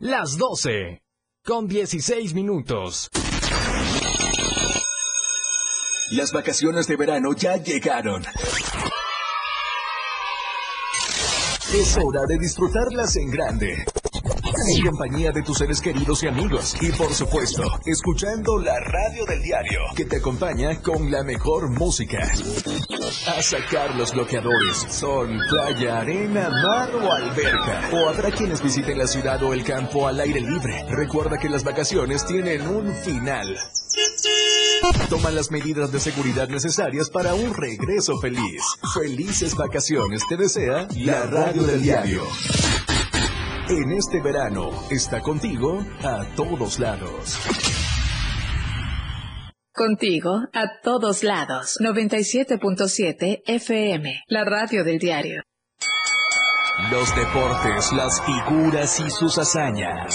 Las 0.01 0.37
12 0.37 1.01
con 1.45 1.69
16 1.69 2.35
minutos. 2.35 3.09
Las 6.11 6.33
vacaciones 6.33 6.89
de 6.89 6.97
verano 6.97 7.35
ya 7.35 7.57
llegaron. 7.57 8.25
Es 11.75 11.97
hora 11.97 12.27
de 12.27 12.39
disfrutarlas 12.39 13.17
en 13.17 13.31
grande. 13.31 13.85
En 14.69 14.85
compañía 14.85 15.33
de 15.33 15.43
tus 15.43 15.57
seres 15.57 15.81
queridos 15.81 16.23
y 16.23 16.29
amigos. 16.29 16.77
Y 16.83 16.93
por 16.93 17.15
supuesto, 17.15 17.63
escuchando 17.87 18.59
la 18.59 18.79
radio 18.79 19.25
del 19.25 19.43
diario, 19.43 19.81
que 19.97 20.05
te 20.05 20.17
acompaña 20.17 20.83
con 20.83 21.11
la 21.11 21.23
mejor 21.23 21.71
música. 21.71 22.31
A 23.27 23.43
sacar 23.43 23.97
los 23.97 24.13
bloqueadores. 24.13 24.77
Sol, 24.91 25.41
playa, 25.49 26.01
arena, 26.01 26.51
mar 26.51 26.95
o 26.95 27.11
alberca. 27.11 27.89
O 27.95 28.07
habrá 28.07 28.31
quienes 28.31 28.63
visiten 28.63 28.99
la 28.99 29.07
ciudad 29.07 29.43
o 29.43 29.55
el 29.55 29.65
campo 29.65 30.07
al 30.07 30.21
aire 30.21 30.41
libre. 30.41 30.85
Recuerda 30.91 31.39
que 31.39 31.49
las 31.49 31.65
vacaciones 31.65 32.27
tienen 32.27 32.69
un 32.69 32.95
final. 32.97 33.57
Toma 35.09 35.31
las 35.31 35.51
medidas 35.51 35.93
de 35.93 36.01
seguridad 36.01 36.49
necesarias 36.49 37.11
para 37.11 37.35
un 37.35 37.55
regreso 37.55 38.19
feliz. 38.19 38.63
Felices 38.95 39.55
vacaciones 39.55 40.23
te 40.29 40.37
desea 40.37 40.89
la 40.97 41.27
radio 41.27 41.63
del 41.63 41.83
diario 41.83 42.23
en 43.69 43.93
este 43.93 44.21
verano 44.21 44.71
está 44.91 45.21
contigo 45.21 45.83
a 46.03 46.25
todos 46.37 46.79
lados. 46.79 47.39
Contigo 49.73 50.43
a 50.53 50.81
todos 50.83 51.23
lados. 51.23 51.79
97.7 51.81 53.43
FM, 53.47 54.25
la 54.29 54.45
radio 54.45 54.85
del 54.85 54.99
diario. 54.99 55.43
Los 56.91 57.15
deportes, 57.15 57.93
las 57.93 58.21
figuras 58.23 59.01
y 59.01 59.11
sus 59.11 59.39
hazañas. 59.39 60.15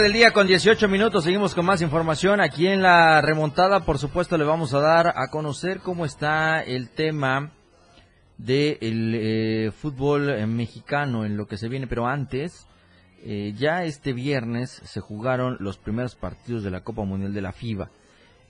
Del 0.00 0.14
día 0.14 0.30
con 0.30 0.46
18 0.46 0.88
minutos, 0.88 1.24
seguimos 1.24 1.54
con 1.54 1.66
más 1.66 1.82
información 1.82 2.40
aquí 2.40 2.66
en 2.66 2.80
la 2.80 3.20
remontada. 3.20 3.80
Por 3.80 3.98
supuesto, 3.98 4.38
le 4.38 4.44
vamos 4.44 4.72
a 4.72 4.80
dar 4.80 5.08
a 5.08 5.28
conocer 5.28 5.80
cómo 5.80 6.06
está 6.06 6.62
el 6.62 6.88
tema 6.88 7.50
del 8.38 8.78
de 9.12 9.66
eh, 9.66 9.70
fútbol 9.70 10.46
mexicano 10.46 11.26
en 11.26 11.36
lo 11.36 11.46
que 11.46 11.58
se 11.58 11.68
viene, 11.68 11.86
pero 11.86 12.06
antes, 12.06 12.66
eh, 13.22 13.52
ya 13.54 13.84
este 13.84 14.14
viernes 14.14 14.80
se 14.82 15.00
jugaron 15.00 15.58
los 15.60 15.76
primeros 15.76 16.14
partidos 16.14 16.62
de 16.62 16.70
la 16.70 16.80
Copa 16.80 17.04
Mundial 17.04 17.34
de 17.34 17.42
la 17.42 17.52
FIBA. 17.52 17.90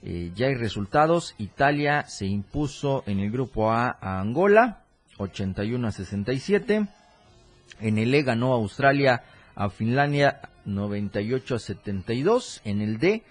Eh, 0.01 0.31
ya 0.35 0.47
hay 0.47 0.55
resultados. 0.55 1.35
Italia 1.39 2.05
se 2.07 2.25
impuso 2.25 3.03
en 3.05 3.19
el 3.19 3.31
grupo 3.31 3.69
A 3.69 3.97
a 3.99 4.21
Angola, 4.21 4.85
81 5.17 5.87
a 5.87 5.91
67. 5.91 6.87
En 7.81 7.97
el 7.97 8.13
E 8.13 8.23
ganó 8.23 8.53
Australia 8.53 9.23
a 9.55 9.69
Finlandia 9.69 10.41
98 10.65 11.55
a 11.55 11.59
72. 11.59 12.61
En 12.63 12.81
el 12.81 12.99
D 12.99 13.23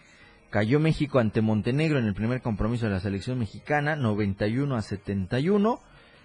cayó 0.51 0.81
México 0.81 1.19
ante 1.19 1.41
Montenegro 1.41 1.99
en 1.99 2.07
el 2.07 2.15
primer 2.15 2.43
compromiso 2.43 2.87
de 2.87 2.93
la 2.93 3.01
selección 3.01 3.39
mexicana 3.39 3.97
91 3.97 4.77
a 4.77 4.83
71. 4.83 5.81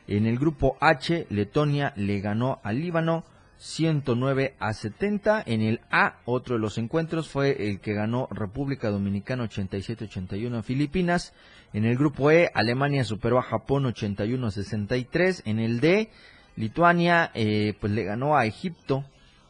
En 0.08 0.26
el 0.26 0.40
grupo 0.40 0.78
H 0.80 1.28
Letonia 1.30 1.94
le 1.96 2.20
ganó 2.20 2.60
al 2.64 2.80
Líbano 2.82 3.26
109 3.58 4.56
a 4.60 4.74
70. 4.74 5.44
En 5.46 5.62
el 5.62 5.82
A, 5.92 6.18
otro 6.26 6.56
de 6.56 6.62
los 6.62 6.78
encuentros 6.78 7.28
fue 7.30 7.70
el 7.70 7.80
que 7.80 7.94
ganó 7.94 8.28
República 8.32 8.90
Dominicana 8.90 9.46
87-81 9.46 10.60
a 10.60 10.64
Filipinas. 10.64 11.34
En 11.74 11.86
el 11.86 11.98
grupo 11.98 12.32
E, 12.32 12.52
Alemania 12.54 13.04
superó 13.04 13.40
a 13.40 13.44
Japón 13.44 13.86
81 13.86 14.48
a 14.48 14.52
63. 14.52 15.44
En 15.46 15.60
el 15.60 15.80
D, 15.80 16.10
Lituania 16.56 17.32
eh, 17.34 17.76
pues 17.80 17.92
le 17.92 18.04
ganó 18.04 18.38
a 18.38 18.46
Egipto 18.46 19.04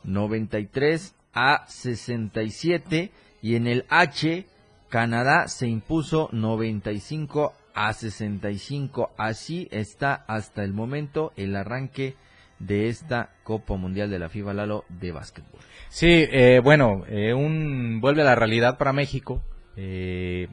93 0.03 1.15
a 1.33 1.65
67 1.67 3.11
y 3.41 3.55
en 3.55 3.67
el 3.67 3.85
H 3.89 4.45
Canadá 4.89 5.47
se 5.47 5.67
impuso 5.67 6.29
95 6.31 7.53
a 7.73 7.93
65. 7.93 9.11
Así 9.17 9.67
está 9.71 10.13
hasta 10.27 10.63
el 10.63 10.73
momento 10.73 11.33
el 11.35 11.55
arranque 11.55 12.15
de 12.59 12.87
esta 12.87 13.29
Copa 13.43 13.75
Mundial 13.75 14.09
de 14.09 14.19
la 14.19 14.29
FIBA 14.29 14.53
Lalo 14.53 14.85
de 14.89 15.11
básquetbol. 15.11 15.61
Sí, 15.89 16.07
eh, 16.07 16.59
bueno, 16.63 17.03
eh, 17.07 17.33
un 17.33 17.99
vuelve 18.01 18.23
a 18.23 18.25
la 18.25 18.35
realidad 18.35 18.77
para 18.77 18.93
México. 18.93 19.43
Eh, 19.75 20.47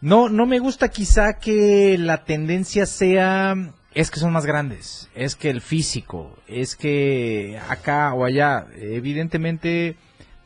no, 0.00 0.28
no 0.28 0.46
me 0.46 0.58
gusta 0.58 0.88
quizá 0.88 1.38
que 1.38 1.96
la 1.98 2.24
tendencia 2.24 2.86
sea 2.86 3.54
es 3.94 4.10
que 4.10 4.20
son 4.20 4.32
más 4.32 4.44
grandes, 4.44 5.08
es 5.14 5.36
que 5.36 5.50
el 5.50 5.60
físico, 5.60 6.36
es 6.48 6.74
que 6.74 7.60
acá 7.68 8.12
o 8.12 8.24
allá, 8.24 8.66
evidentemente 8.76 9.96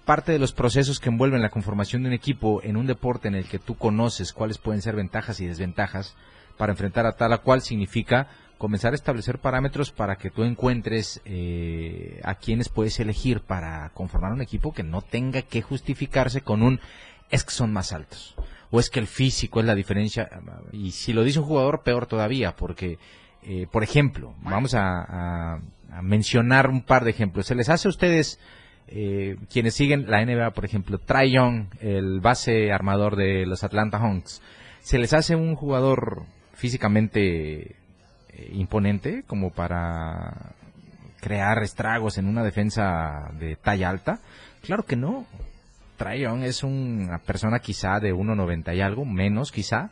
parte 0.04 0.32
de 0.32 0.38
los 0.38 0.52
procesos 0.52 1.00
que 1.00 1.08
envuelven 1.08 1.42
la 1.42 1.50
conformación 1.50 2.02
de 2.02 2.08
un 2.08 2.14
equipo 2.14 2.62
en 2.62 2.76
un 2.76 2.86
deporte 2.86 3.28
en 3.28 3.34
el 3.34 3.44
que 3.44 3.58
tú 3.58 3.76
conoces 3.76 4.32
cuáles 4.32 4.58
pueden 4.58 4.80
ser 4.80 4.96
ventajas 4.96 5.40
y 5.40 5.46
desventajas 5.46 6.14
para 6.56 6.72
enfrentar 6.72 7.06
a 7.06 7.16
tal 7.16 7.32
a 7.32 7.38
cual 7.38 7.62
significa 7.62 8.28
comenzar 8.58 8.92
a 8.92 8.96
establecer 8.96 9.38
parámetros 9.38 9.92
para 9.92 10.16
que 10.16 10.30
tú 10.30 10.44
encuentres 10.44 11.20
eh, 11.24 12.20
a 12.24 12.34
quienes 12.34 12.68
puedes 12.68 12.98
elegir 13.00 13.40
para 13.40 13.90
conformar 13.90 14.32
un 14.32 14.42
equipo 14.42 14.72
que 14.72 14.82
no 14.82 15.02
tenga 15.02 15.42
que 15.42 15.62
justificarse 15.62 16.40
con 16.40 16.62
un 16.62 16.80
es 17.30 17.44
que 17.44 17.50
son 17.52 17.72
más 17.72 17.92
altos 17.92 18.34
o 18.70 18.80
es 18.80 18.90
que 18.90 19.00
el 19.00 19.06
físico 19.06 19.60
es 19.60 19.66
la 19.66 19.74
diferencia 19.74 20.28
y 20.72 20.90
si 20.90 21.12
lo 21.12 21.22
dice 21.22 21.38
un 21.38 21.46
jugador 21.46 21.82
peor 21.82 22.06
todavía 22.06 22.56
porque 22.56 22.98
eh, 23.42 23.66
por 23.71 23.83
ejemplo 23.83 24.35
vamos 24.42 24.75
a, 24.75 25.61
mencionar 26.02 26.68
un 26.68 26.83
par 26.83 27.04
de 27.04 27.11
ejemplos 27.11 27.47
se 27.47 27.54
les 27.54 27.68
hace 27.68 27.88
a 27.88 27.90
ustedes 27.90 28.38
eh, 28.87 29.37
quienes 29.50 29.75
siguen 29.75 30.09
la 30.09 30.25
NBA 30.25 30.52
por 30.52 30.64
ejemplo 30.64 30.99
Trae 30.99 31.33
Young 31.33 31.66
el 31.80 32.21
base 32.21 32.71
armador 32.73 33.16
de 33.16 33.47
los 33.47 33.64
Atlanta 33.64 33.99
Hawks 33.99 34.40
se 34.80 34.99
les 34.99 35.12
hace 35.12 35.35
un 35.35 35.57
jugador 35.57 36.25
físicamente 36.52 37.76
eh, 38.38 38.50
imponente 38.52 39.25
como 39.26 39.50
para 39.50 40.54
crear 41.21 41.62
estragos 41.62 42.18
en 42.18 42.26
una 42.26 42.42
defensa 42.42 43.30
de 43.38 43.57
talla 43.57 43.90
alta? 43.90 44.21
Claro 44.62 44.85
que 44.85 44.97
no. 44.97 45.26
Trayon 45.97 46.45
es 46.45 46.62
una 46.62 47.18
persona 47.18 47.59
quizá 47.59 47.99
de 47.99 48.14
1,90 48.14 48.76
y 48.76 48.80
algo, 48.80 49.04
menos 49.04 49.50
quizá, 49.50 49.90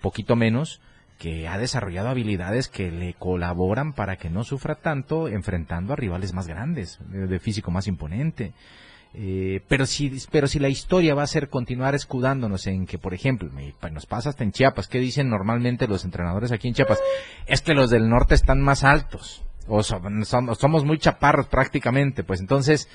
poquito 0.00 0.34
menos, 0.34 0.80
que 1.22 1.46
ha 1.46 1.56
desarrollado 1.56 2.08
habilidades 2.08 2.66
que 2.66 2.90
le 2.90 3.14
colaboran 3.14 3.92
para 3.92 4.16
que 4.16 4.28
no 4.28 4.42
sufra 4.42 4.74
tanto 4.74 5.28
enfrentando 5.28 5.92
a 5.92 5.96
rivales 5.96 6.32
más 6.32 6.48
grandes, 6.48 6.98
de 7.10 7.38
físico 7.38 7.70
más 7.70 7.86
imponente. 7.86 8.54
Eh, 9.14 9.60
pero 9.68 9.86
si 9.86 10.20
pero 10.32 10.48
si 10.48 10.58
la 10.58 10.68
historia 10.68 11.14
va 11.14 11.22
a 11.22 11.28
ser 11.28 11.48
continuar 11.48 11.94
escudándonos 11.94 12.66
en 12.66 12.86
que 12.86 12.98
por 12.98 13.14
ejemplo 13.14 13.50
nos 13.92 14.06
pasa 14.06 14.30
hasta 14.30 14.42
en 14.42 14.52
Chiapas 14.52 14.88
qué 14.88 14.98
dicen 15.00 15.28
normalmente 15.28 15.86
los 15.86 16.06
entrenadores 16.06 16.50
aquí 16.50 16.66
en 16.66 16.74
Chiapas 16.74 16.98
es 17.46 17.60
que 17.60 17.74
los 17.74 17.90
del 17.90 18.08
norte 18.08 18.34
están 18.34 18.62
más 18.62 18.84
altos 18.84 19.44
o 19.68 19.82
somos 19.82 20.86
muy 20.86 20.96
chaparros 20.96 21.46
prácticamente 21.46 22.24
pues 22.24 22.40
entonces 22.40 22.88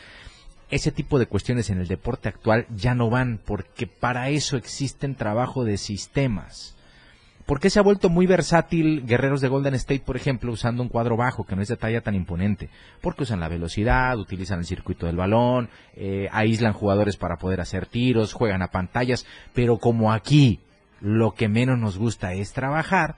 ese 0.71 0.91
tipo 0.91 1.19
de 1.19 1.27
cuestiones 1.27 1.69
en 1.69 1.77
el 1.77 1.87
deporte 1.87 2.29
actual 2.29 2.65
ya 2.75 2.95
no 2.95 3.11
van 3.11 3.39
porque 3.45 3.85
para 3.85 4.29
eso 4.29 4.57
existen 4.57 5.13
trabajo 5.13 5.65
de 5.65 5.77
sistemas 5.77 6.76
¿Por 7.47 7.61
qué 7.61 7.69
se 7.69 7.79
ha 7.79 7.81
vuelto 7.81 8.09
muy 8.09 8.25
versátil 8.25 9.05
Guerreros 9.05 9.39
de 9.39 9.47
Golden 9.47 9.73
State, 9.75 10.03
por 10.05 10.17
ejemplo, 10.17 10.51
usando 10.51 10.83
un 10.83 10.89
cuadro 10.89 11.15
bajo 11.15 11.45
que 11.45 11.55
no 11.55 11.61
es 11.61 11.69
de 11.69 11.77
talla 11.77 12.01
tan 12.01 12.13
imponente? 12.13 12.69
Porque 12.99 13.23
usan 13.23 13.39
la 13.39 13.47
velocidad, 13.47 14.19
utilizan 14.19 14.59
el 14.59 14.65
circuito 14.65 15.05
del 15.05 15.15
balón, 15.15 15.69
eh, 15.95 16.27
aíslan 16.33 16.73
jugadores 16.73 17.15
para 17.15 17.37
poder 17.37 17.61
hacer 17.61 17.85
tiros, 17.85 18.33
juegan 18.33 18.61
a 18.63 18.67
pantallas, 18.67 19.25
pero 19.53 19.77
como 19.77 20.11
aquí 20.11 20.59
lo 20.99 21.35
que 21.35 21.47
menos 21.47 21.79
nos 21.79 21.97
gusta 21.97 22.33
es 22.33 22.51
trabajar, 22.51 23.15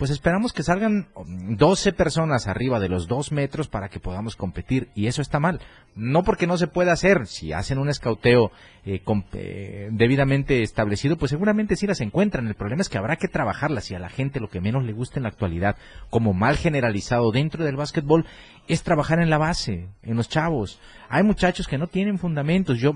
pues 0.00 0.10
esperamos 0.10 0.54
que 0.54 0.62
salgan 0.62 1.08
12 1.26 1.92
personas 1.92 2.48
arriba 2.48 2.80
de 2.80 2.88
los 2.88 3.06
2 3.06 3.32
metros 3.32 3.68
para 3.68 3.90
que 3.90 4.00
podamos 4.00 4.34
competir 4.34 4.88
y 4.94 5.08
eso 5.08 5.20
está 5.20 5.40
mal. 5.40 5.60
No 5.94 6.24
porque 6.24 6.46
no 6.46 6.56
se 6.56 6.68
pueda 6.68 6.92
hacer, 6.92 7.26
si 7.26 7.52
hacen 7.52 7.76
un 7.76 7.90
escauteo 7.90 8.50
eh, 8.86 9.02
eh, 9.34 9.88
debidamente 9.92 10.62
establecido, 10.62 11.18
pues 11.18 11.28
seguramente 11.28 11.76
sí 11.76 11.86
las 11.86 12.00
encuentran. 12.00 12.46
El 12.46 12.54
problema 12.54 12.80
es 12.80 12.88
que 12.88 12.96
habrá 12.96 13.16
que 13.16 13.28
trabajarlas 13.28 13.90
y 13.90 13.94
a 13.94 13.98
la 13.98 14.08
gente 14.08 14.40
lo 14.40 14.48
que 14.48 14.62
menos 14.62 14.84
le 14.84 14.94
gusta 14.94 15.18
en 15.18 15.24
la 15.24 15.28
actualidad, 15.28 15.76
como 16.08 16.32
mal 16.32 16.56
generalizado 16.56 17.30
dentro 17.30 17.62
del 17.62 17.76
básquetbol, 17.76 18.24
es 18.68 18.82
trabajar 18.82 19.20
en 19.20 19.28
la 19.28 19.36
base, 19.36 19.90
en 20.02 20.16
los 20.16 20.30
chavos. 20.30 20.80
Hay 21.10 21.24
muchachos 21.24 21.68
que 21.68 21.76
no 21.76 21.88
tienen 21.88 22.18
fundamentos. 22.18 22.78
Yo, 22.78 22.94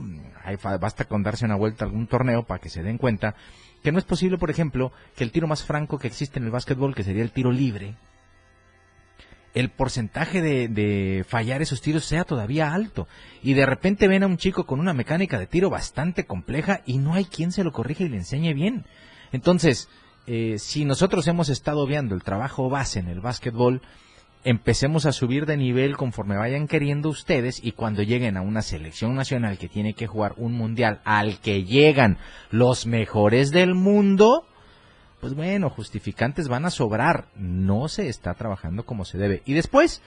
basta 0.81 1.05
con 1.05 1.23
darse 1.23 1.45
una 1.45 1.57
vuelta 1.57 1.85
a 1.85 1.89
algún 1.89 2.07
torneo 2.07 2.45
para 2.45 2.63
que 2.63 2.71
se 2.71 2.83
den 2.83 2.97
cuenta 2.97 3.35
que 3.85 3.93
no 3.93 3.99
es 3.99 4.05
posible, 4.05 4.39
por 4.39 4.51
ejemplo, 4.51 4.93
que 5.15 5.25
el 5.25 5.31
tiro 5.31 5.47
más 5.47 5.63
franco 5.63 5.99
que 5.99 6.09
existe 6.09 6.39
en 6.39 6.47
el 6.47 6.51
básquetbol, 6.51 6.95
que 6.95 7.05
sería 7.05 7.23
el 7.23 7.33
tiro 7.33 7.53
libre, 7.53 7.97
el 9.53 9.69
porcentaje 9.69 10.41
de, 10.41 11.23
fallar 11.29 11.61
esos 11.61 11.83
tiros 11.83 12.07
sea 12.07 12.25
todavía 12.25 12.73
alto. 12.73 13.07
Y 13.43 13.53
de 13.53 13.67
repente 13.67 14.09
ven 14.09 14.23
a 14.23 14.27
un 14.27 14.39
chico 14.39 14.65
con 14.65 14.81
una 14.81 14.95
mecánica 14.95 15.39
de 15.39 15.47
tiro 15.47 15.69
bastante 15.69 16.25
compleja 16.25 16.81
y 16.87 16.97
no 16.97 17.13
hay 17.13 17.27
quien 17.27 17.53
se 17.53 17.63
lo 17.63 17.73
corrija 17.73 18.05
y 18.05 18.09
le 18.09 18.17
enseñe 18.17 18.55
bien. 18.55 18.87
Entonces, 19.33 19.91
eh, 20.27 20.57
si 20.59 20.87
nosotros 20.87 21.29
hemos 21.29 21.51
estado 21.51 21.87
viendo 21.87 22.15
el 22.15 22.25
trabajo 22.25 22.71
base 22.71 23.01
en 23.01 23.09
el 23.09 23.21
básquetbol, 23.21 23.83
empecemos 24.45 25.07
a 25.07 25.13
subir 25.13 25.47
de 25.47 25.57
nivel 25.57 25.97
conforme 25.97 26.37
vayan 26.37 26.69
queriendo 26.69 27.09
ustedes 27.09 27.61
y 27.63 27.73
cuando 27.73 28.03
lleguen 28.03 28.37
a 28.37 28.43
una 28.43 28.63
selección 28.63 29.15
nacional 29.15 29.59
que 29.59 29.69
tiene 29.69 29.95
que 29.95 30.07
jugar 30.07 30.35
un 30.37 30.53
mundial 30.53 31.01
al 31.05 31.41
que 31.41 31.65
llegan 31.65 32.19
los 32.51 32.87
mejores 32.87 33.51
del 33.51 33.75
mundo, 33.75 34.47
pues 35.21 35.35
bueno, 35.35 35.71
justificantes 35.71 36.49
van 36.49 36.67
a 36.67 36.71
sobrar. 36.71 37.29
No 37.35 37.89
se 37.89 38.09
está 38.09 38.35
trabajando 38.35 38.85
como 38.85 39.05
se 39.05 39.19
debe. 39.19 39.43
Y 39.47 39.55
después 39.55 40.03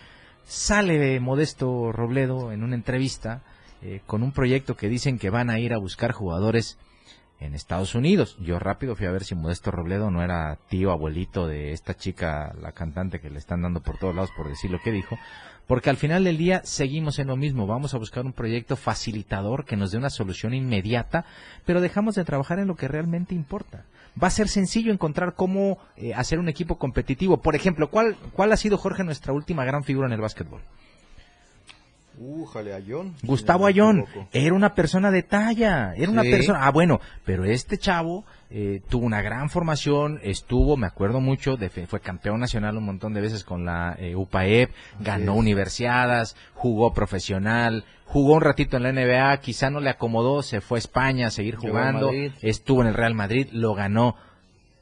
sale 0.46 1.20
Modesto 1.20 1.92
Robledo 1.92 2.52
en 2.52 2.64
una 2.64 2.76
entrevista 2.76 3.42
eh, 3.82 4.02
con 4.06 4.24
un 4.24 4.32
proyecto 4.32 4.76
que 4.76 4.90
dicen 4.90 5.18
que 5.18 5.30
van 5.30 5.50
a 5.50 5.60
ir 5.60 5.74
a 5.74 5.80
buscar 5.80 6.12
jugadores 6.12 6.78
en 7.40 7.54
Estados 7.54 7.96
Unidos. 7.96 8.38
Yo 8.40 8.60
rápido 8.60 8.96
fui 8.96 9.06
a 9.06 9.12
ver 9.12 9.24
si 9.24 9.36
Modesto 9.36 9.72
Robledo 9.72 10.10
no 10.12 10.24
era 10.24 10.58
tío, 10.70 10.92
abuelito 10.92 11.48
de 11.48 11.72
esta 11.72 11.96
chica, 11.96 12.54
la 12.62 12.72
cantante 12.72 13.20
que 13.20 13.30
le 13.30 13.38
están 13.38 13.62
dando 13.62 13.82
por 13.82 13.98
todos 13.98 14.16
lados 14.16 14.32
por 14.36 14.48
decir 14.48 14.72
lo 14.72 14.80
que 14.80 14.92
dijo, 14.92 15.18
porque 15.68 15.90
al 15.90 15.98
final 15.98 16.24
del 16.24 16.38
día 16.38 16.62
seguimos 16.64 17.20
en 17.20 17.28
lo 17.28 17.36
mismo, 17.36 17.68
vamos 17.68 17.94
a 17.94 17.98
buscar 17.98 18.26
un 18.26 18.34
proyecto 18.34 18.76
facilitador 18.76 19.66
que 19.66 19.76
nos 19.76 19.92
dé 19.92 19.98
una 19.98 20.10
solución 20.10 20.54
inmediata, 20.54 21.26
pero 21.66 21.82
dejamos 21.82 22.16
de 22.16 22.24
trabajar 22.24 22.60
en 22.60 22.68
lo 22.68 22.76
que 22.76 22.88
realmente 22.88 23.36
importa. 23.36 23.86
Va 24.22 24.28
a 24.28 24.32
ser 24.32 24.48
sencillo 24.48 24.92
encontrar 24.92 25.36
cómo 25.36 25.78
eh, 25.96 26.14
hacer 26.16 26.40
un 26.40 26.50
equipo 26.50 26.80
competitivo. 26.80 27.42
Por 27.42 27.56
ejemplo, 27.56 27.90
¿cuál, 27.90 28.16
¿cuál 28.34 28.52
ha 28.52 28.58
sido, 28.58 28.78
Jorge, 28.78 29.04
nuestra 29.04 29.34
última 29.34 29.64
gran 29.64 29.84
figura 29.84 30.08
en 30.08 30.14
el 30.14 30.22
básquetbol? 30.22 30.62
Ayón. 32.76 33.16
Gustavo 33.24 33.66
Ayón 33.66 34.06
era 34.32 34.54
una 34.54 34.74
persona 34.74 35.12
de 35.12 35.24
talla, 35.24 35.94
era 35.96 36.12
una 36.12 36.24
persona, 36.24 36.66
ah 36.66 36.72
bueno, 36.72 37.00
pero 37.26 37.46
este 37.46 37.78
chavo 37.78 38.26
eh, 38.50 38.82
tuvo 38.90 39.06
una 39.06 39.22
gran 39.22 39.50
formación, 39.50 40.20
estuvo, 40.24 40.78
me 40.78 40.88
acuerdo 40.88 41.22
mucho, 41.22 41.58
de, 41.58 41.70
fue 41.70 42.00
campeón 42.00 42.40
nacional 42.40 42.78
un 42.78 42.86
montón 42.86 43.14
de 43.14 43.22
veces 43.22 43.44
con 43.44 43.66
la 43.66 43.96
eh, 44.00 44.16
UPAEP, 44.16 44.72
ganó 45.00 45.36
universidades, 45.36 46.36
jugó 46.54 46.94
profesional, 46.94 47.86
jugó 48.06 48.36
un 48.36 48.42
ratito 48.42 48.78
en 48.78 48.84
la 48.84 48.92
NBA, 48.92 49.38
quizá 49.42 49.70
no 49.70 49.80
le 49.80 49.90
acomodó, 49.90 50.42
se 50.42 50.62
fue 50.62 50.78
a 50.78 50.80
España 50.80 51.28
a 51.28 51.32
seguir 51.32 51.56
jugando, 51.56 52.12
estuvo 52.42 52.82
en 52.82 52.88
el 52.88 52.94
Real 52.94 53.14
Madrid, 53.14 53.48
lo 53.52 53.74
ganó 53.74 54.16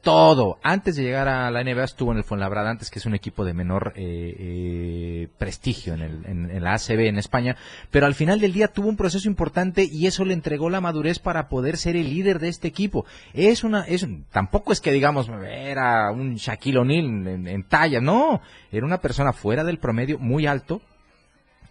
todo. 0.06 0.60
Antes 0.62 0.94
de 0.94 1.02
llegar 1.02 1.26
a 1.26 1.50
la 1.50 1.64
NBA 1.64 1.82
estuvo 1.82 2.12
en 2.12 2.18
el 2.18 2.22
Fuenlabrada, 2.22 2.70
antes 2.70 2.92
que 2.92 3.00
es 3.00 3.06
un 3.06 3.16
equipo 3.16 3.44
de 3.44 3.54
menor 3.54 3.92
eh, 3.96 4.36
eh, 4.38 5.28
prestigio 5.36 5.94
en, 5.94 6.00
el, 6.00 6.24
en, 6.26 6.62
la 6.62 6.74
ACB 6.74 7.08
en 7.08 7.18
España, 7.18 7.56
pero 7.90 8.06
al 8.06 8.14
final 8.14 8.38
del 8.38 8.52
día 8.52 8.68
tuvo 8.68 8.88
un 8.88 8.96
proceso 8.96 9.26
importante 9.26 9.82
y 9.82 10.06
eso 10.06 10.24
le 10.24 10.32
entregó 10.32 10.70
la 10.70 10.80
madurez 10.80 11.18
para 11.18 11.48
poder 11.48 11.76
ser 11.76 11.96
el 11.96 12.08
líder 12.08 12.38
de 12.38 12.50
este 12.50 12.68
equipo. 12.68 13.04
Es 13.34 13.64
una, 13.64 13.80
es, 13.80 14.06
tampoco 14.30 14.72
es 14.72 14.80
que 14.80 14.92
digamos 14.92 15.28
era 15.44 16.12
un 16.12 16.36
Shaquille 16.36 16.78
O'Neal 16.78 17.26
en, 17.26 17.48
en 17.48 17.64
talla, 17.64 18.00
no, 18.00 18.40
era 18.70 18.86
una 18.86 18.98
persona 18.98 19.32
fuera 19.32 19.64
del 19.64 19.80
promedio, 19.80 20.20
muy 20.20 20.46
alto, 20.46 20.82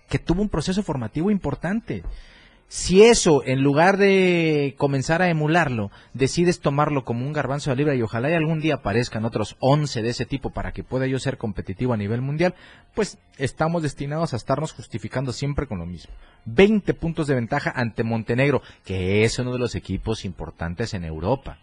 que 0.10 0.20
tuvo 0.20 0.42
un 0.42 0.50
proceso 0.50 0.84
formativo 0.84 1.32
importante. 1.32 2.04
Si 2.68 3.04
eso, 3.04 3.44
en 3.46 3.62
lugar 3.62 3.98
de 3.98 4.74
comenzar 4.78 5.22
a 5.22 5.30
emularlo, 5.30 5.92
decides 6.14 6.60
tomarlo 6.60 7.06
como 7.06 7.26
un 7.26 7.32
garbanzo 7.32 7.70
de 7.70 7.76
libra 7.76 7.96
y 7.96 8.02
ojalá 8.02 8.30
y 8.30 8.34
algún 8.34 8.60
día 8.60 8.76
aparezcan 8.76 9.24
otros 9.24 9.56
11 9.60 10.02
de 10.02 10.10
ese 10.10 10.26
tipo 10.26 10.50
para 10.50 10.72
que 10.72 10.84
pueda 10.84 11.06
yo 11.06 11.20
ser 11.20 11.38
competitivo 11.38 11.94
a 11.94 11.98
nivel 11.98 12.22
mundial, 12.22 12.56
pues 12.96 13.20
estamos 13.38 13.84
destinados 13.84 14.34
a 14.34 14.38
estarnos 14.38 14.74
justificando 14.74 15.32
siempre 15.32 15.68
con 15.68 15.78
lo 15.78 15.86
mismo. 15.86 16.14
20 16.46 16.94
puntos 16.96 17.28
de 17.28 17.36
ventaja 17.36 17.72
ante 17.76 18.04
Montenegro, 18.04 18.62
que 18.84 19.24
es 19.24 19.38
uno 19.38 19.54
de 19.54 19.60
los 19.60 19.76
equipos 19.76 20.26
importantes 20.26 20.94
en 20.96 21.06
Europa. 21.06 21.60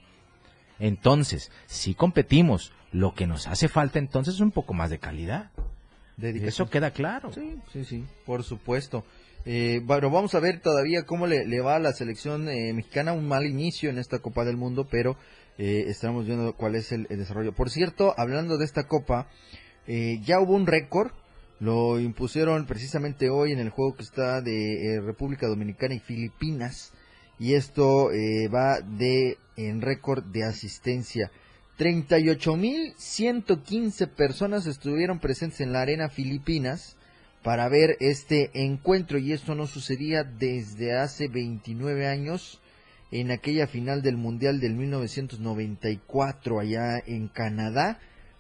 Entonces, 0.79 1.51
si 1.67 1.95
competimos, 1.95 2.73
lo 2.93 3.15
que 3.15 3.27
nos 3.27 3.49
hace 3.49 3.69
falta 3.69 3.99
entonces 3.99 4.35
es 4.35 4.41
un 4.41 4.53
poco 4.53 4.73
más 4.73 4.91
de 4.91 4.99
calidad. 4.99 5.51
Eso 6.19 6.71
queda 6.71 6.91
claro. 6.91 7.33
Sí, 7.33 7.57
sí, 7.73 7.85
sí, 7.85 8.05
por 8.25 8.45
supuesto. 8.45 9.05
Eh, 9.45 9.81
bueno, 9.85 10.09
vamos 10.09 10.37
a 10.37 10.41
ver 10.41 10.61
todavía 10.61 11.03
cómo 11.05 11.27
le, 11.27 11.61
va 11.61 11.75
a 11.77 11.81
la 11.81 11.93
selección 11.93 12.49
eh, 12.49 12.73
mexicana. 12.73 13.13
Un 13.13 13.27
mal 13.27 13.45
inicio 13.45 13.91
en 13.91 13.99
esta 13.99 14.21
Copa 14.21 14.45
del 14.45 14.57
Mundo, 14.57 14.87
pero 14.89 15.17
eh, 15.59 15.87
estamos 15.89 16.27
viendo 16.27 16.55
cuál 16.55 16.77
es 16.77 16.93
el, 16.93 17.09
desarrollo. 17.09 17.53
Por 17.53 17.71
cierto, 17.71 18.15
hablando 18.17 18.57
de 18.57 18.65
esta 18.65 18.87
Copa, 18.87 19.27
ya 19.87 20.39
hubo 20.41 20.55
un 20.55 20.67
récord. 20.67 21.11
Lo 21.59 22.01
impusieron 22.01 22.67
precisamente 22.67 23.29
hoy 23.31 23.53
en 23.53 23.61
el 23.61 23.71
juego 23.71 23.95
que 23.95 24.03
está 24.03 24.41
de 24.41 25.01
República 25.05 25.47
Dominicana 25.47 25.95
y 25.95 26.01
Filipinas. 26.01 26.93
Y 27.39 27.55
esto 27.55 28.11
va 28.53 28.81
de 28.81 29.39
en 29.57 29.81
récord 29.81 30.25
de 30.25 30.43
asistencia. 30.45 31.31
38.115 31.79 34.09
personas 34.09 34.67
estuvieron 34.67 35.21
presentes 35.21 35.61
en 35.61 35.73
la 35.73 35.83
arena 35.83 36.09
Filipinas 36.09 36.97
para 37.43 37.69
ver 37.69 37.97
este 38.01 38.51
encuentro 38.55 39.19
y 39.19 39.33
esto 39.33 39.55
no 39.55 39.67
sucedía 39.67 40.25
desde 40.25 40.97
hace 40.97 41.29
29 41.29 42.07
años 42.07 42.63
en 43.11 43.31
aquella 43.31 43.67
final 43.67 44.01
del 44.03 44.17
Mundial 44.17 44.61
del 44.61 44.75
1994 44.75 46.61
allá 46.61 46.99
en 47.05 47.29
Canadá 47.29 47.99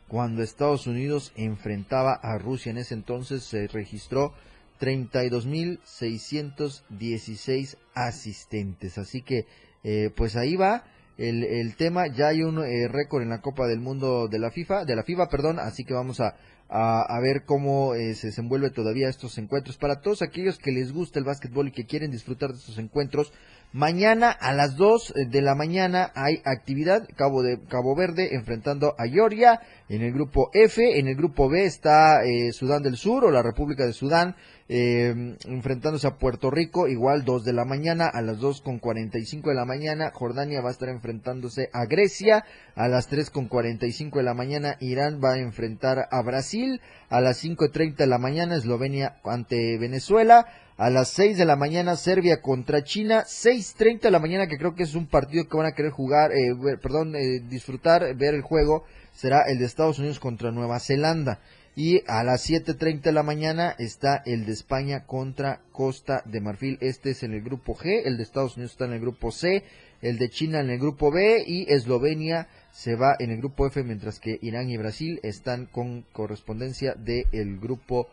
cuando 0.08 0.42
Estados 0.42 0.86
Unidos 0.86 1.32
enfrentaba 1.36 2.12
a 2.12 2.38
Rusia. 2.38 2.70
En 2.70 2.78
ese 2.78 2.94
entonces 2.94 3.44
se 3.44 3.66
registró 3.66 4.32
32.616 4.80 7.76
asistentes. 7.94 8.96
Así 8.98 9.22
que 9.22 9.46
eh, 9.84 10.10
pues 10.14 10.36
ahí 10.36 10.54
va 10.56 10.84
el, 11.18 11.44
el, 11.44 11.76
tema. 11.76 12.06
Ya 12.08 12.28
hay 12.28 12.42
un 12.42 12.64
eh, 12.64 12.88
récord 12.88 13.22
en 13.22 13.30
la 13.30 13.40
Copa 13.40 13.66
del 13.66 13.80
Mundo 13.80 14.28
de 14.28 14.38
la 14.38 14.50
FIFA 14.50 14.84
de 14.84 14.96
la 14.96 15.02
FIFA 15.02 15.28
perdón. 15.28 15.58
Así 15.58 15.84
que 15.84 15.94
vamos 15.94 16.20
a 16.20 16.36
a, 16.74 17.20
ver 17.20 17.44
cómo 17.44 17.94
eh, 17.94 18.14
se 18.14 18.28
desenvuelve 18.28 18.70
todavía 18.70 19.10
estos 19.10 19.36
encuentros. 19.36 19.76
Para 19.76 20.00
todos 20.00 20.22
aquellos 20.22 20.58
que 20.58 20.72
les 20.72 20.92
gusta 20.92 21.18
el 21.18 21.26
básquetbol 21.26 21.68
y 21.68 21.72
que 21.72 21.84
quieren 21.84 22.10
disfrutar 22.10 22.50
de 22.50 22.58
estos 22.58 22.78
encuentros, 22.78 23.30
mañana 23.72 24.30
a 24.30 24.54
las 24.54 24.76
2 24.76 25.10
eh, 25.10 25.26
de 25.26 25.42
la 25.42 25.54
mañana 25.54 26.12
hay 26.14 26.40
actividad 26.46 27.06
Cabo 27.14 27.42
de 27.42 27.60
Cabo 27.68 27.94
Verde 27.94 28.34
enfrentando 28.34 28.94
a 28.96 29.06
Georgia 29.06 29.60
en 29.90 30.00
el 30.00 30.12
grupo 30.12 30.48
F, 30.54 30.98
en 30.98 31.08
el 31.08 31.14
grupo 31.14 31.50
B 31.50 31.66
está 31.66 32.24
eh, 32.24 32.52
Sudán 32.52 32.82
del 32.82 32.96
Sur 32.96 33.26
o 33.26 33.30
la 33.30 33.42
República 33.42 33.84
de 33.84 33.92
Sudán 33.92 34.34
eh, 34.68 35.36
enfrentándose 35.46 36.06
a 36.06 36.16
Puerto 36.16 36.50
Rico, 36.50 36.88
igual 36.88 37.24
2 37.24 37.44
de 37.44 37.52
la 37.52 37.64
mañana, 37.64 38.08
a 38.08 38.22
las 38.22 38.38
2 38.38 38.62
con 38.62 38.78
45 38.78 39.50
de 39.50 39.56
la 39.56 39.64
mañana, 39.64 40.10
Jordania 40.12 40.60
va 40.60 40.68
a 40.68 40.72
estar 40.72 40.88
enfrentándose 40.88 41.68
a 41.72 41.86
Grecia, 41.86 42.44
a 42.74 42.88
las 42.88 43.08
3 43.08 43.30
con 43.30 43.48
45 43.48 44.18
de 44.18 44.24
la 44.24 44.34
mañana, 44.34 44.76
Irán 44.80 45.20
va 45.22 45.34
a 45.34 45.38
enfrentar 45.38 46.08
a 46.10 46.22
Brasil, 46.22 46.80
a 47.08 47.20
las 47.20 47.44
5.30 47.44 47.96
de 47.96 48.06
la 48.06 48.18
mañana, 48.18 48.56
Eslovenia 48.56 49.16
ante 49.24 49.78
Venezuela, 49.78 50.46
a 50.76 50.90
las 50.90 51.08
6 51.10 51.38
de 51.38 51.44
la 51.44 51.56
mañana 51.56 51.96
Serbia 51.96 52.40
contra 52.40 52.82
China, 52.82 53.24
6.30 53.24 54.00
de 54.00 54.10
la 54.10 54.18
mañana 54.18 54.46
que 54.46 54.58
creo 54.58 54.74
que 54.74 54.84
es 54.84 54.94
un 54.94 55.06
partido 55.06 55.46
que 55.46 55.56
van 55.56 55.66
a 55.66 55.72
querer 55.72 55.92
jugar, 55.92 56.32
eh, 56.32 56.54
perdón, 56.82 57.14
eh, 57.14 57.40
disfrutar, 57.48 58.16
ver 58.16 58.34
el 58.34 58.42
juego, 58.42 58.84
será 59.12 59.42
el 59.48 59.58
de 59.58 59.66
Estados 59.66 59.98
Unidos 59.98 60.18
contra 60.18 60.50
Nueva 60.50 60.80
Zelanda. 60.80 61.40
Y 61.74 62.02
a 62.06 62.22
las 62.22 62.50
7.30 62.50 63.00
de 63.00 63.12
la 63.12 63.22
mañana 63.22 63.74
está 63.78 64.22
el 64.26 64.44
de 64.44 64.52
España 64.52 65.06
contra 65.06 65.62
Costa 65.72 66.22
de 66.26 66.40
Marfil. 66.42 66.76
Este 66.82 67.10
es 67.10 67.22
en 67.22 67.32
el 67.32 67.42
grupo 67.42 67.74
G, 67.74 68.02
el 68.04 68.18
de 68.18 68.22
Estados 68.22 68.56
Unidos 68.56 68.72
está 68.72 68.84
en 68.84 68.92
el 68.92 69.00
grupo 69.00 69.32
C, 69.32 69.64
el 70.02 70.18
de 70.18 70.28
China 70.28 70.60
en 70.60 70.68
el 70.68 70.78
grupo 70.78 71.10
B 71.10 71.42
y 71.46 71.72
Eslovenia 71.72 72.48
se 72.72 72.94
va 72.94 73.16
en 73.18 73.30
el 73.30 73.38
grupo 73.38 73.66
F, 73.66 73.82
mientras 73.84 74.20
que 74.20 74.38
Irán 74.42 74.68
y 74.68 74.76
Brasil 74.76 75.18
están 75.22 75.64
con 75.64 76.02
correspondencia 76.12 76.94
del 76.94 77.58
grupo 77.58 78.08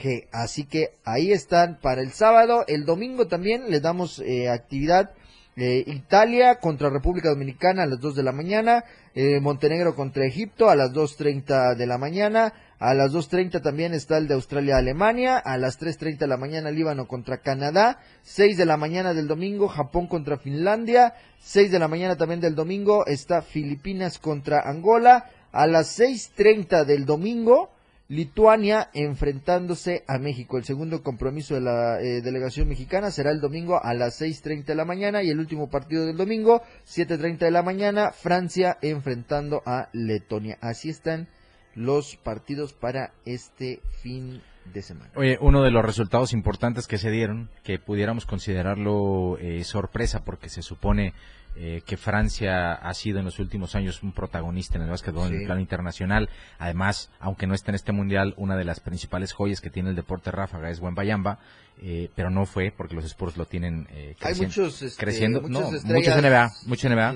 G. 0.00 0.28
Así 0.30 0.64
que 0.64 0.94
ahí 1.04 1.32
están 1.32 1.80
para 1.80 2.00
el 2.00 2.12
sábado. 2.12 2.64
El 2.68 2.84
domingo 2.84 3.26
también 3.26 3.70
les 3.70 3.82
damos 3.82 4.20
eh, 4.20 4.48
actividad. 4.48 5.10
Eh, 5.56 5.84
Italia 5.86 6.56
contra 6.56 6.90
República 6.90 7.28
Dominicana 7.28 7.84
a 7.84 7.86
las 7.86 8.00
2 8.00 8.16
de 8.16 8.22
la 8.22 8.32
mañana. 8.32 8.84
Eh, 9.14 9.38
Montenegro 9.40 9.94
contra 9.94 10.26
Egipto 10.26 10.68
a 10.68 10.74
las 10.74 10.92
2.30 10.92 11.76
de 11.76 11.86
la 11.86 11.98
mañana. 11.98 12.52
A 12.78 12.94
las 12.94 13.12
2.30 13.12 13.62
también 13.62 13.94
está 13.94 14.18
el 14.18 14.28
de 14.28 14.34
Australia-Alemania. 14.34 15.38
A 15.38 15.56
las 15.58 15.80
3.30 15.80 16.18
de 16.18 16.26
la 16.26 16.36
mañana 16.36 16.70
Líbano 16.70 17.06
contra 17.06 17.38
Canadá. 17.38 18.00
6 18.22 18.56
de 18.56 18.66
la 18.66 18.76
mañana 18.76 19.14
del 19.14 19.28
domingo 19.28 19.68
Japón 19.68 20.06
contra 20.06 20.38
Finlandia. 20.38 21.14
6 21.40 21.70
de 21.70 21.78
la 21.78 21.88
mañana 21.88 22.16
también 22.16 22.40
del 22.40 22.54
domingo 22.54 23.06
está 23.06 23.42
Filipinas 23.42 24.18
contra 24.18 24.60
Angola. 24.60 25.30
A 25.52 25.66
las 25.66 25.98
6.30 25.98 26.84
del 26.84 27.06
domingo 27.06 27.70
Lituania 28.08 28.90
enfrentándose 28.92 30.04
a 30.06 30.18
México. 30.18 30.58
El 30.58 30.64
segundo 30.64 31.02
compromiso 31.02 31.54
de 31.54 31.62
la 31.62 32.00
eh, 32.00 32.20
delegación 32.20 32.68
mexicana 32.68 33.10
será 33.10 33.30
el 33.30 33.40
domingo 33.40 33.82
a 33.82 33.94
las 33.94 34.20
6.30 34.20 34.64
de 34.66 34.74
la 34.74 34.84
mañana 34.84 35.22
y 35.22 35.30
el 35.30 35.40
último 35.40 35.70
partido 35.70 36.04
del 36.04 36.16
domingo 36.16 36.60
7.30 36.86 37.38
de 37.38 37.50
la 37.50 37.62
mañana 37.62 38.12
Francia 38.12 38.76
enfrentando 38.82 39.62
a 39.64 39.88
Letonia. 39.92 40.58
Así 40.60 40.90
están 40.90 41.28
los 41.74 42.16
partidos 42.16 42.72
para 42.72 43.12
este 43.24 43.80
fin 44.02 44.42
de 44.72 44.82
semana. 44.82 45.10
Oye, 45.16 45.38
uno 45.40 45.62
de 45.62 45.70
los 45.70 45.84
resultados 45.84 46.32
importantes 46.32 46.86
que 46.86 46.98
se 46.98 47.10
dieron, 47.10 47.50
que 47.62 47.78
pudiéramos 47.78 48.26
considerarlo 48.26 49.36
eh, 49.38 49.62
sorpresa, 49.64 50.24
porque 50.24 50.48
se 50.48 50.62
supone 50.62 51.12
eh, 51.56 51.82
que 51.86 51.96
Francia 51.96 52.72
ha 52.72 52.94
sido 52.94 53.20
en 53.20 53.26
los 53.26 53.38
últimos 53.38 53.76
años 53.76 54.02
un 54.02 54.10
protagonista 54.10 54.76
en 54.76 54.82
el 54.82 54.90
básquetbol 54.90 55.28
en 55.28 55.40
el 55.40 55.46
plano 55.46 55.60
internacional. 55.60 56.28
Además, 56.58 57.12
aunque 57.20 57.46
no 57.46 57.54
esté 57.54 57.70
en 57.70 57.76
este 57.76 57.92
mundial, 57.92 58.34
una 58.36 58.56
de 58.56 58.64
las 58.64 58.80
principales 58.80 59.32
joyas 59.32 59.60
que 59.60 59.70
tiene 59.70 59.90
el 59.90 59.96
deporte 59.96 60.32
ráfaga 60.32 60.70
es 60.70 60.80
Wembayamba, 60.80 61.38
eh, 61.80 62.10
pero 62.16 62.28
no 62.30 62.44
fue 62.46 62.72
porque 62.76 62.96
los 62.96 63.04
Spurs 63.04 63.36
lo 63.36 63.46
tienen 63.46 63.86
eh, 63.92 64.16
Hay 64.22 64.34
muchos, 64.34 64.82
este, 64.82 65.00
creciendo. 65.00 65.42
no, 65.42 65.70
muchos 65.70 65.84
NBA, 65.84 66.52
muchos 66.66 66.90
NBA. 66.90 67.14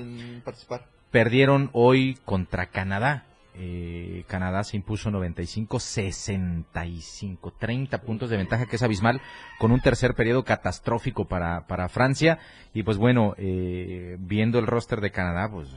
Perdieron 1.11 1.71
hoy 1.73 2.17
contra 2.25 2.67
Canadá 2.67 3.25
eh, 3.61 4.23
Canadá 4.29 4.63
se 4.63 4.77
impuso 4.77 5.11
95-65, 5.11 7.53
30 7.59 8.01
puntos 8.03 8.31
de 8.31 8.37
ventaja, 8.37 8.67
que 8.67 8.77
es 8.77 8.83
abismal, 8.85 9.21
con 9.59 9.73
un 9.73 9.81
tercer 9.81 10.15
periodo 10.15 10.45
catastrófico 10.45 11.27
para, 11.27 11.67
para 11.67 11.89
Francia. 11.89 12.39
Y 12.73 12.85
pues 12.85 12.99
bueno, 12.99 13.35
eh, 13.37 14.17
viendo 14.21 14.61
el 14.61 14.69
roster 14.69 15.01
de 15.01 15.11
Canadá, 15.11 15.51
pues, 15.51 15.75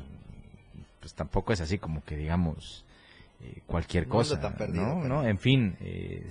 pues 1.00 1.16
tampoco 1.16 1.54
es 1.54 1.62
así 1.62 1.80
como 1.80 2.04
que 2.04 2.18
digamos 2.18 2.86
eh, 3.40 3.62
cualquier 3.66 4.08
cosa. 4.08 4.40
¿no? 4.70 5.04
¿no? 5.04 5.28
En 5.28 5.40
fin, 5.40 5.76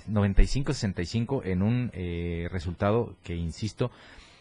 95-65 0.08 1.42
en 1.44 1.62
un 1.62 1.90
resultado 2.48 3.16
que, 3.24 3.34
insisto, 3.34 3.90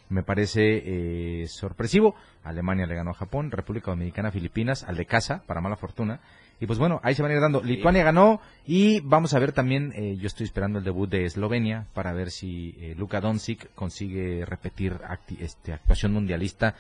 me 0.10 0.22
parece 0.22 1.48
sorpresivo. 1.48 2.14
Alemania 2.44 2.86
le 2.86 2.94
ganó 2.94 3.10
a 3.12 3.16
Japón, 3.16 3.50
República 3.50 3.90
Dominicana, 3.90 4.30
Filipinas, 4.30 4.84
al 4.84 4.96
de 4.96 5.08
casa, 5.08 5.42
para 5.48 5.60
mala 5.60 5.76
fortuna. 5.76 6.22
Y 6.60 6.68
pues 6.68 6.78
bueno, 6.78 7.00
ahí 7.04 7.16
se 7.16 7.22
van 7.22 7.32
a 7.32 7.36
ir 7.36 7.42
dando. 7.42 7.62
Lituania 7.64 8.04
ganó 8.04 8.42
y 8.66 9.00
vamos 9.00 9.34
a 9.34 9.40
ver 9.40 9.54
también, 9.54 9.94
eh, 9.96 10.18
yo 10.18 10.28
estoy 10.28 10.46
esperando 10.46 10.80
el 10.80 10.86
debut 10.86 11.10
de 11.10 11.26
Eslovenia 11.26 11.88
para 11.94 12.12
ver 12.12 12.32
si 12.32 12.76
eh, 12.80 12.96
Luka 12.98 13.22
Doncic 13.22 13.74
consigue 13.76 14.44
repetir 14.46 15.00
este, 15.40 15.72
actuación 15.72 16.12
mundialista 16.12 16.76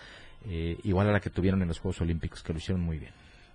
eh, 0.45 0.77
igual 0.83 1.07
a 1.07 1.13
la 1.13 1.21
que 1.21 1.29
tuvieron 1.29 1.61
en 1.61 1.69
los 1.69 1.79
Juegos 1.79 2.01
Olímpicos, 2.01 2.43
que 2.43 2.51
lo 2.51 2.59
hicieron 2.59 2.81
muy 2.81 2.99
bien. 2.99 3.13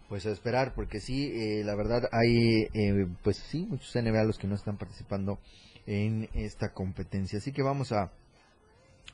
Pues 0.08 0.24
a 0.26 0.30
esperar, 0.30 0.74
porque 0.74 1.00
sí, 1.00 1.62
la 1.64 1.74
verdad 1.74 2.08
hay, 2.12 2.68
pues 3.22 3.38
sí, 3.38 3.66
muchos 3.68 3.94
NBA 3.94 4.24
los 4.24 4.38
que 4.38 4.46
no 4.46 4.54
están 4.54 4.76
participando 4.76 5.38
en 5.86 6.28
esta 6.34 6.72
competencia. 6.72 7.38
Así 7.38 7.52
que 7.52 7.62
vamos 7.62 7.90
a, 7.90 8.12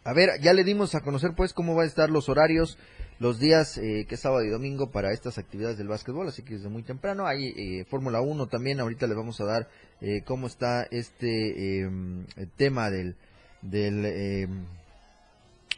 a 0.03 0.13
ver, 0.13 0.41
ya 0.41 0.53
le 0.53 0.65
dimos 0.65 0.95
a 0.95 1.01
conocer 1.01 1.33
pues 1.37 1.53
cómo 1.53 1.75
va 1.75 1.83
a 1.83 1.87
estar 1.87 2.11
los 2.11 2.29
horarios 2.29 2.79
los 3.21 3.39
días 3.39 3.77
eh, 3.77 4.07
que 4.09 4.15
es 4.15 4.21
sábado 4.21 4.43
y 4.45 4.49
domingo 4.49 4.91
para 4.91 5.13
estas 5.13 5.37
actividades 5.37 5.77
del 5.77 5.89
básquetbol, 5.89 6.27
así 6.27 6.43
que 6.43 6.55
desde 6.55 6.71
muy 6.71 6.83
temprano. 6.83 7.27
Hay 7.27 7.49
eh, 7.49 7.85
Fórmula 7.85 8.23
1 8.23 8.47
también, 8.47 8.81
ahorita 8.81 9.07
le 9.07 9.15
vamos 9.15 9.39
a 9.43 9.45
dar 9.45 9.69
eh, 10.01 10.23
cómo 10.25 10.47
está 10.47 10.85
este 10.91 11.81
em, 11.81 12.25
tema 12.57 12.91
del, 12.91 13.17
del, 13.61 14.07
em, 14.07 14.65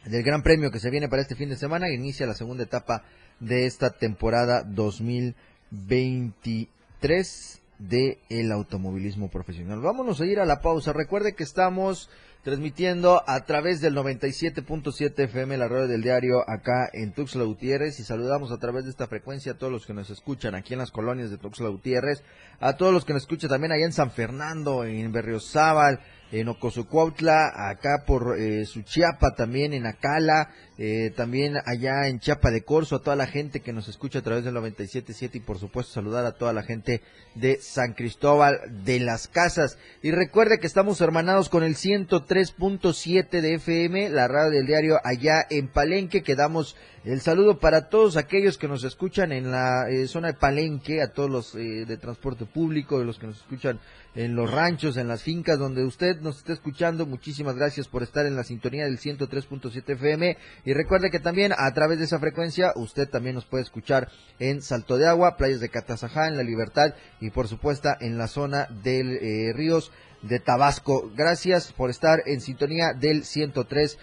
del 0.05 0.23
Gran 0.23 0.41
Premio 0.41 0.71
que 0.71 0.79
se 0.79 0.89
viene 0.89 1.09
para 1.09 1.21
este 1.21 1.35
fin 1.35 1.49
de 1.49 1.57
semana. 1.57 1.91
Inicia 1.91 2.25
la 2.25 2.33
segunda 2.33 2.63
etapa 2.63 3.03
de 3.41 3.65
esta 3.65 3.89
temporada 3.89 4.63
2023 4.63 7.61
de 7.89 8.19
el 8.29 8.51
automovilismo 8.51 9.29
profesional. 9.29 9.81
Vámonos 9.81 10.21
a 10.21 10.25
ir 10.25 10.39
a 10.39 10.45
la 10.45 10.61
pausa. 10.61 10.93
Recuerde 10.93 11.35
que 11.35 11.43
estamos 11.43 12.09
transmitiendo 12.43 13.23
a 13.25 13.45
través 13.45 13.79
del 13.79 13.95
97.7 13.95 15.17
FM, 15.17 15.57
la 15.57 15.69
radio 15.69 15.87
del 15.87 16.01
diario, 16.01 16.43
acá 16.47 16.89
en 16.91 17.13
Tuxtla 17.13 17.43
Gutiérrez, 17.43 17.99
y 17.99 18.03
saludamos 18.03 18.51
a 18.51 18.57
través 18.57 18.83
de 18.83 18.89
esta 18.89 19.07
frecuencia 19.07 19.53
a 19.53 19.57
todos 19.57 19.71
los 19.71 19.85
que 19.85 19.93
nos 19.93 20.09
escuchan 20.09 20.53
aquí 20.53 20.73
en 20.73 20.79
las 20.79 20.91
colonias 20.91 21.31
de 21.31 21.37
Tuxtla 21.37 21.69
Gutiérrez, 21.69 22.21
a 22.59 22.75
todos 22.75 22.93
los 22.93 23.05
que 23.05 23.13
nos 23.13 23.23
escuchan 23.23 23.49
también 23.49 23.71
allá 23.71 23.85
en 23.85 23.93
San 23.93 24.11
Fernando, 24.11 24.83
en 24.83 25.11
Berriozábal, 25.13 26.01
en 26.33 26.49
Ocosocuautla, 26.49 27.69
acá 27.69 28.03
por 28.05 28.37
eh, 28.37 28.65
Suchiapa, 28.65 29.35
también 29.35 29.73
en 29.73 29.85
Acala, 29.85 30.49
eh, 30.77 31.11
también 31.15 31.55
allá 31.65 32.07
en 32.07 32.19
Chiapa 32.19 32.49
de 32.49 32.63
Corzo, 32.63 32.95
a 32.95 33.01
toda 33.01 33.15
la 33.15 33.27
gente 33.27 33.59
que 33.59 33.73
nos 33.73 33.87
escucha 33.87 34.19
a 34.19 34.21
través 34.23 34.43
del 34.43 34.55
97.7 34.55 35.35
y 35.35 35.39
por 35.39 35.59
supuesto 35.59 35.93
saludar 35.93 36.25
a 36.25 36.31
toda 36.31 36.51
la 36.51 36.63
gente 36.63 37.01
de 37.35 37.59
San 37.61 37.93
Cristóbal 37.93 38.59
de 38.83 38.99
las 38.99 39.27
Casas. 39.27 39.77
Y 40.01 40.11
recuerde 40.11 40.59
que 40.59 40.67
estamos 40.67 40.99
hermanados 41.01 41.49
con 41.49 41.63
el 41.63 41.75
103.7 41.75 43.41
de 43.41 43.53
FM, 43.55 44.09
la 44.09 44.27
radio 44.27 44.51
del 44.51 44.65
diario 44.65 44.99
allá 45.03 45.45
en 45.49 45.67
Palenque, 45.67 46.23
que 46.23 46.35
damos 46.35 46.75
el 47.05 47.19
saludo 47.19 47.59
para 47.59 47.89
todos 47.89 48.15
aquellos 48.15 48.57
que 48.57 48.69
nos 48.69 48.85
escuchan 48.85 49.33
en 49.33 49.51
la 49.51 49.89
eh, 49.89 50.07
zona 50.07 50.29
de 50.29 50.33
Palenque, 50.35 51.01
a 51.01 51.11
todos 51.11 51.29
los 51.29 51.53
eh, 51.55 51.85
de 51.85 51.97
transporte 51.97 52.45
público, 52.45 53.03
los 53.03 53.19
que 53.19 53.27
nos 53.27 53.37
escuchan 53.37 53.79
en 54.15 54.35
los 54.35 54.49
ranchos, 54.49 54.95
en 54.95 55.09
las 55.09 55.21
fincas 55.21 55.59
donde 55.59 55.83
usted 55.83 56.21
nos 56.21 56.37
está 56.37 56.53
escuchando. 56.53 57.05
Muchísimas 57.05 57.57
gracias 57.57 57.89
por 57.89 58.03
estar 58.03 58.25
en 58.25 58.37
la 58.37 58.45
sintonía 58.45 58.85
del 58.85 58.99
103.7 58.99 59.83
FM. 59.85 60.37
Y 60.65 60.73
recuerde 60.73 61.11
que 61.11 61.19
también 61.19 61.51
a 61.57 61.73
través 61.73 61.99
de 61.99 62.05
esa 62.05 62.19
frecuencia 62.19 62.71
usted 62.75 63.09
también 63.09 63.35
nos 63.35 63.45
puede 63.45 63.63
escuchar 63.63 64.09
en 64.39 64.61
Salto 64.61 64.97
de 64.97 65.07
Agua, 65.07 65.35
playas 65.35 65.59
de 65.59 65.69
Catazajá, 65.69 66.27
en 66.27 66.37
La 66.37 66.43
Libertad 66.43 66.93
y 67.19 67.31
por 67.31 67.47
supuesto 67.47 67.89
en 67.99 68.17
la 68.17 68.27
zona 68.27 68.67
del 68.83 69.17
eh, 69.17 69.53
Ríos 69.53 69.91
de 70.21 70.39
Tabasco. 70.39 71.11
Gracias 71.15 71.73
por 71.73 71.89
estar 71.89 72.23
en 72.25 72.39
sintonía 72.39 72.93
del 72.93 73.25
103 73.25 73.99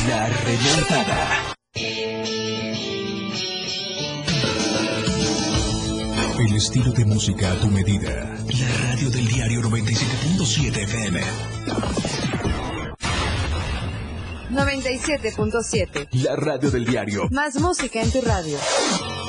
La 0.09 0.29
remontada. 0.29 1.55
El 6.47 6.57
estilo 6.57 6.93
de 6.93 7.07
música 7.07 7.53
a 7.53 7.55
tu 7.59 7.69
medida. 7.69 8.11
La 8.11 8.91
radio 8.91 9.09
del 9.09 9.27
diario 9.27 9.63
97.7 9.63 10.77
FM. 10.77 11.21
97.7. 14.51 16.09
La 16.23 16.37
radio 16.37 16.71
del 16.71 16.85
diario. 16.85 17.29
Más 17.31 17.59
música 17.59 18.03
en 18.03 18.11
tu 18.11 18.21
radio. 18.21 18.59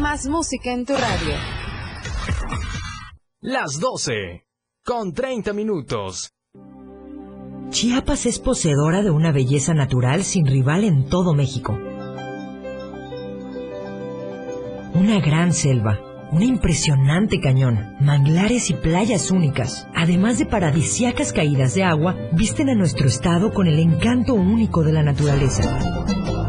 Más 0.00 0.26
música 0.26 0.72
en 0.72 0.84
tu 0.84 0.92
radio. 0.92 1.34
Las 3.40 3.80
12, 3.80 4.44
con 4.84 5.12
30 5.12 5.52
minutos. 5.54 6.32
Chiapas 7.70 8.26
es 8.26 8.38
poseedora 8.38 9.02
de 9.02 9.10
una 9.10 9.32
belleza 9.32 9.72
natural 9.72 10.22
sin 10.22 10.46
rival 10.46 10.84
en 10.84 11.08
todo 11.08 11.34
México. 11.34 11.78
Una 14.94 15.20
gran 15.20 15.52
selva, 15.52 15.98
un 16.30 16.42
impresionante 16.42 17.40
cañón, 17.40 17.96
manglares 18.00 18.68
y 18.70 18.74
playas 18.74 19.30
únicas, 19.30 19.88
además 19.94 20.38
de 20.38 20.46
paradisiacas 20.46 21.32
caídas 21.32 21.74
de 21.74 21.84
agua, 21.84 22.16
visten 22.32 22.68
a 22.68 22.74
nuestro 22.74 23.06
estado 23.06 23.52
con 23.52 23.66
el 23.66 23.78
encanto 23.78 24.34
único 24.34 24.82
de 24.82 24.92
la 24.92 25.02
naturaleza. 25.02 26.35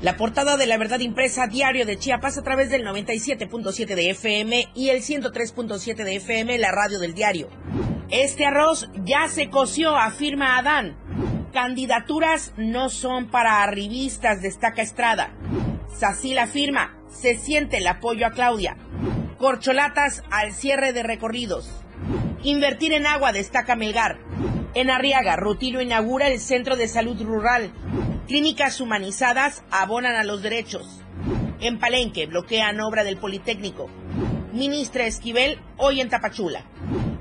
La 0.00 0.16
portada 0.16 0.56
de 0.56 0.68
la 0.68 0.78
verdad 0.78 1.00
impresa 1.00 1.48
diario 1.48 1.84
de 1.84 1.98
Chiapas 1.98 2.38
a 2.38 2.42
través 2.42 2.70
del 2.70 2.86
97.7 2.86 3.96
de 3.96 4.10
FM 4.10 4.68
y 4.72 4.90
el 4.90 5.02
103.7 5.02 6.04
de 6.04 6.16
FM, 6.16 6.56
la 6.58 6.70
radio 6.70 7.00
del 7.00 7.14
diario. 7.14 7.48
Este 8.08 8.46
arroz 8.46 8.88
ya 9.04 9.26
se 9.26 9.50
coció, 9.50 9.96
afirma 9.96 10.56
Adán. 10.56 10.96
Candidaturas 11.52 12.52
no 12.56 12.90
son 12.90 13.28
para 13.28 13.64
arribistas, 13.64 14.40
destaca 14.40 14.82
Estrada. 14.82 15.32
Sacil 15.92 16.38
afirma, 16.38 16.96
se 17.10 17.36
siente 17.36 17.78
el 17.78 17.86
apoyo 17.88 18.24
a 18.24 18.30
Claudia. 18.30 18.76
Corcholatas 19.36 20.22
al 20.30 20.52
cierre 20.52 20.92
de 20.92 21.02
recorridos. 21.02 21.72
Invertir 22.44 22.92
en 22.92 23.04
agua, 23.04 23.32
destaca 23.32 23.74
Melgar. 23.74 24.20
En 24.74 24.90
Arriaga, 24.90 25.34
Rutilo 25.34 25.82
inaugura 25.82 26.28
el 26.28 26.38
Centro 26.38 26.76
de 26.76 26.86
Salud 26.86 27.20
Rural. 27.20 27.72
Clínicas 28.28 28.82
humanizadas 28.82 29.64
abonan 29.70 30.14
a 30.14 30.22
los 30.22 30.42
derechos. 30.42 31.00
En 31.60 31.78
Palenque 31.78 32.26
bloquean 32.26 32.78
obra 32.78 33.02
del 33.02 33.16
Politécnico. 33.16 33.88
Ministra 34.52 35.06
Esquivel 35.06 35.58
hoy 35.78 36.02
en 36.02 36.10
Tapachula. 36.10 36.62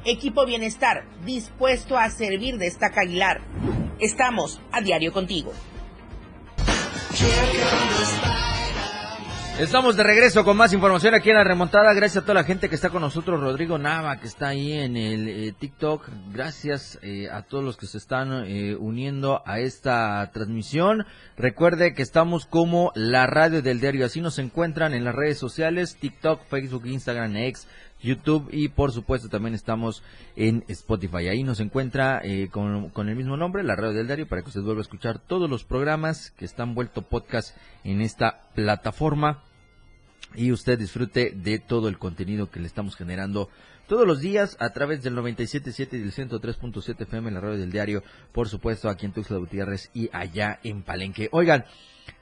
Equipo 0.04 0.46
Bienestar 0.46 1.06
dispuesto 1.24 1.98
a 1.98 2.10
servir, 2.10 2.58
destaca 2.58 3.02
Aguilar. 3.02 3.40
Estamos 4.00 4.60
a 4.74 4.82
diario 4.82 5.14
contigo. 5.14 5.54
Estamos 9.60 9.98
de 9.98 10.04
regreso 10.04 10.44
con 10.44 10.56
más 10.56 10.72
información 10.72 11.16
aquí 11.16 11.32
en 11.32 11.36
la 11.36 11.44
remontada. 11.44 11.92
Gracias 11.96 12.22
a 12.22 12.22
toda 12.22 12.36
la 12.36 12.44
gente 12.44 12.70
que 12.70 12.76
está 12.76 12.92
con 12.92 13.02
nosotros. 13.02 13.42
Rodrigo 13.42 13.80
Nava, 13.80 14.18
que 14.18 14.28
está 14.28 14.50
ahí 14.50 14.72
en 14.74 14.96
el 14.96 15.28
eh, 15.28 15.52
TikTok. 15.58 16.08
Gracias 16.32 17.00
eh, 17.02 17.28
a 17.32 17.42
todos 17.42 17.64
los 17.64 17.76
que 17.76 17.88
se 17.88 17.98
están 17.98 18.46
eh, 18.46 18.76
uniendo 18.76 19.42
a 19.48 19.60
esta 19.60 20.30
transmisión. 20.32 21.08
Recuerde 21.38 21.96
que 21.96 22.04
estamos 22.04 22.46
como 22.46 22.92
la 22.94 23.26
radio 23.26 23.64
del 23.64 23.80
diario. 23.80 24.06
Así 24.06 24.22
nos 24.22 24.38
encuentran 24.38 24.94
en 24.94 25.04
las 25.04 25.16
redes 25.16 25.40
sociales: 25.40 25.98
TikTok, 26.00 26.44
Facebook, 26.48 26.86
Instagram, 26.86 27.36
X. 27.36 27.68
YouTube 28.00 28.50
y 28.52 28.68
por 28.68 28.92
supuesto 28.92 29.28
también 29.28 29.56
estamos 29.56 30.04
en 30.36 30.64
Spotify. 30.68 31.30
Ahí 31.30 31.42
nos 31.42 31.60
encuentra 31.60 32.22
con, 32.52 32.90
con, 32.90 33.10
el 33.10 33.16
mismo 33.16 33.38
nombre, 33.38 33.64
la 33.64 33.76
radio 33.76 33.94
del 33.94 34.06
diario, 34.06 34.28
para 34.28 34.44
que 34.44 34.50
usted 34.50 34.62
vuelva 34.62 34.82
a 34.82 34.84
escuchar 34.84 35.18
todos 35.18 35.50
los 35.50 35.64
programas 35.64 36.30
que 36.38 36.46
están 36.46 36.76
vuelto 36.76 37.02
podcast 37.02 37.58
en 37.84 38.02
esta 38.02 38.42
plataforma 38.54 39.42
y 40.36 40.52
usted 40.52 40.78
disfrute 40.78 41.32
de 41.36 41.60
todo 41.60 41.88
el 41.88 41.98
contenido 41.98 42.50
que 42.50 42.60
le 42.60 42.68
estamos 42.68 42.96
generando 42.96 43.50
todos 43.88 44.06
los 44.06 44.20
días 44.20 44.58
a 44.60 44.72
través 44.72 45.02
del 45.02 45.16
97.7 45.16 45.94
y 45.94 46.00
del 46.00 46.12
103.7 46.12 47.02
FM 47.02 47.30
en 47.30 47.34
la 47.34 47.40
radio 47.40 47.58
del 47.58 47.72
diario, 47.72 48.04
por 48.34 48.50
supuesto 48.50 48.90
aquí 48.90 49.06
en 49.06 49.14
Tuxtla 49.14 49.38
Gutiérrez 49.38 49.90
y 49.94 50.10
allá 50.12 50.60
en 50.64 50.84
Palenque. 50.84 51.30
Oigan, 51.32 51.66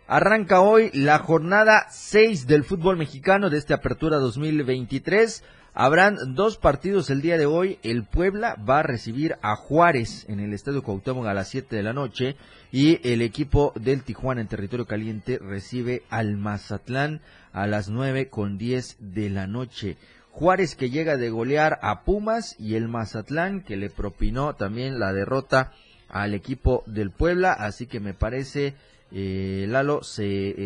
arranca 0.07 0.61
hoy 0.61 0.91
la 0.93 1.19
jornada 1.19 1.87
6 1.89 2.45
del 2.45 2.63
fútbol 2.63 2.97
mexicano 2.97 3.49
de 3.49 3.57
esta 3.57 3.75
apertura 3.75 4.17
2023. 4.17 5.43
Habrán 5.77 6.35
dos 6.35 6.57
partidos 6.57 7.09
el 7.09 7.21
día 7.21 7.37
de 7.37 7.47
hoy. 7.47 7.79
El 7.83 8.05
Puebla 8.05 8.55
va 8.57 8.79
a 8.79 8.83
recibir 8.83 9.35
a 9.41 9.57
Juárez 9.57 10.25
en 10.29 10.39
el 10.39 10.53
Estadio 10.53 10.83
Cuauhtémoc 10.83 11.25
a 11.25 11.33
las 11.33 11.49
7 11.49 11.75
de 11.75 11.83
la 11.83 11.91
noche 11.91 12.37
y 12.71 12.99
el 13.09 13.21
equipo 13.21 13.73
del 13.75 14.03
Tijuana 14.03 14.39
en 14.39 14.47
territorio 14.47 14.85
caliente 14.85 15.37
recibe 15.37 16.03
al 16.09 16.37
Mazatlán 16.37 17.21
a 17.55 17.67
las 17.67 17.87
9 17.87 18.29
con 18.29 18.57
10 18.57 18.97
de 18.99 19.29
la 19.29 19.47
noche. 19.47 19.95
Juárez 20.29 20.75
que 20.75 20.89
llega 20.89 21.15
de 21.15 21.29
golear 21.29 21.79
a 21.81 22.03
Pumas 22.03 22.57
y 22.59 22.75
el 22.75 22.89
Mazatlán 22.89 23.61
que 23.61 23.77
le 23.77 23.89
propinó 23.89 24.55
también 24.55 24.99
la 24.99 25.13
derrota 25.13 25.71
al 26.09 26.33
equipo 26.33 26.83
del 26.85 27.11
Puebla, 27.11 27.53
así 27.53 27.87
que 27.87 28.01
me 28.01 28.13
parece 28.13 28.75
eh, 29.09 29.67
Lalo 29.69 30.03
se 30.03 30.25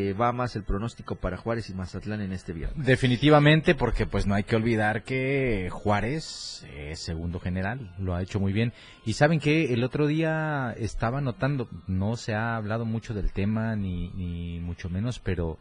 eh, 0.10 0.14
va 0.14 0.32
más 0.32 0.56
el 0.56 0.64
pronóstico 0.64 1.14
para 1.14 1.38
Juárez 1.38 1.70
y 1.70 1.76
Mazatlán 1.76 2.22
en 2.22 2.32
este 2.32 2.54
viernes. 2.54 2.84
Definitivamente, 2.84 3.76
porque 3.76 4.08
pues 4.08 4.26
no 4.26 4.34
hay 4.34 4.44
que 4.44 4.56
olvidar 4.56 5.04
que 5.04 5.70
Juárez 5.72 6.66
es 6.76 7.00
segundo 7.00 7.40
general, 7.40 7.94
lo 8.00 8.16
ha 8.16 8.24
hecho 8.24 8.40
muy 8.40 8.52
bien. 8.52 8.74
Y 9.06 9.14
saben 9.14 9.40
que 9.40 9.76
el 9.76 9.84
otro 9.84 10.08
día 10.08 10.74
estaba 10.76 11.22
notando, 11.22 11.70
no 11.86 12.16
se 12.16 12.34
ha 12.34 12.56
hablado 12.56 12.86
mucho 12.86 13.14
del 13.14 13.32
tema 13.32 13.76
ni, 13.76 14.10
ni 14.16 14.60
mucho 14.60 14.90
menos, 14.90 15.20
pero 15.20 15.60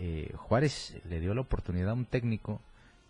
eh, 0.00 0.32
Juárez 0.34 0.96
le 1.08 1.20
dio 1.20 1.34
la 1.34 1.42
oportunidad 1.42 1.90
a 1.90 1.94
un 1.94 2.06
técnico 2.06 2.60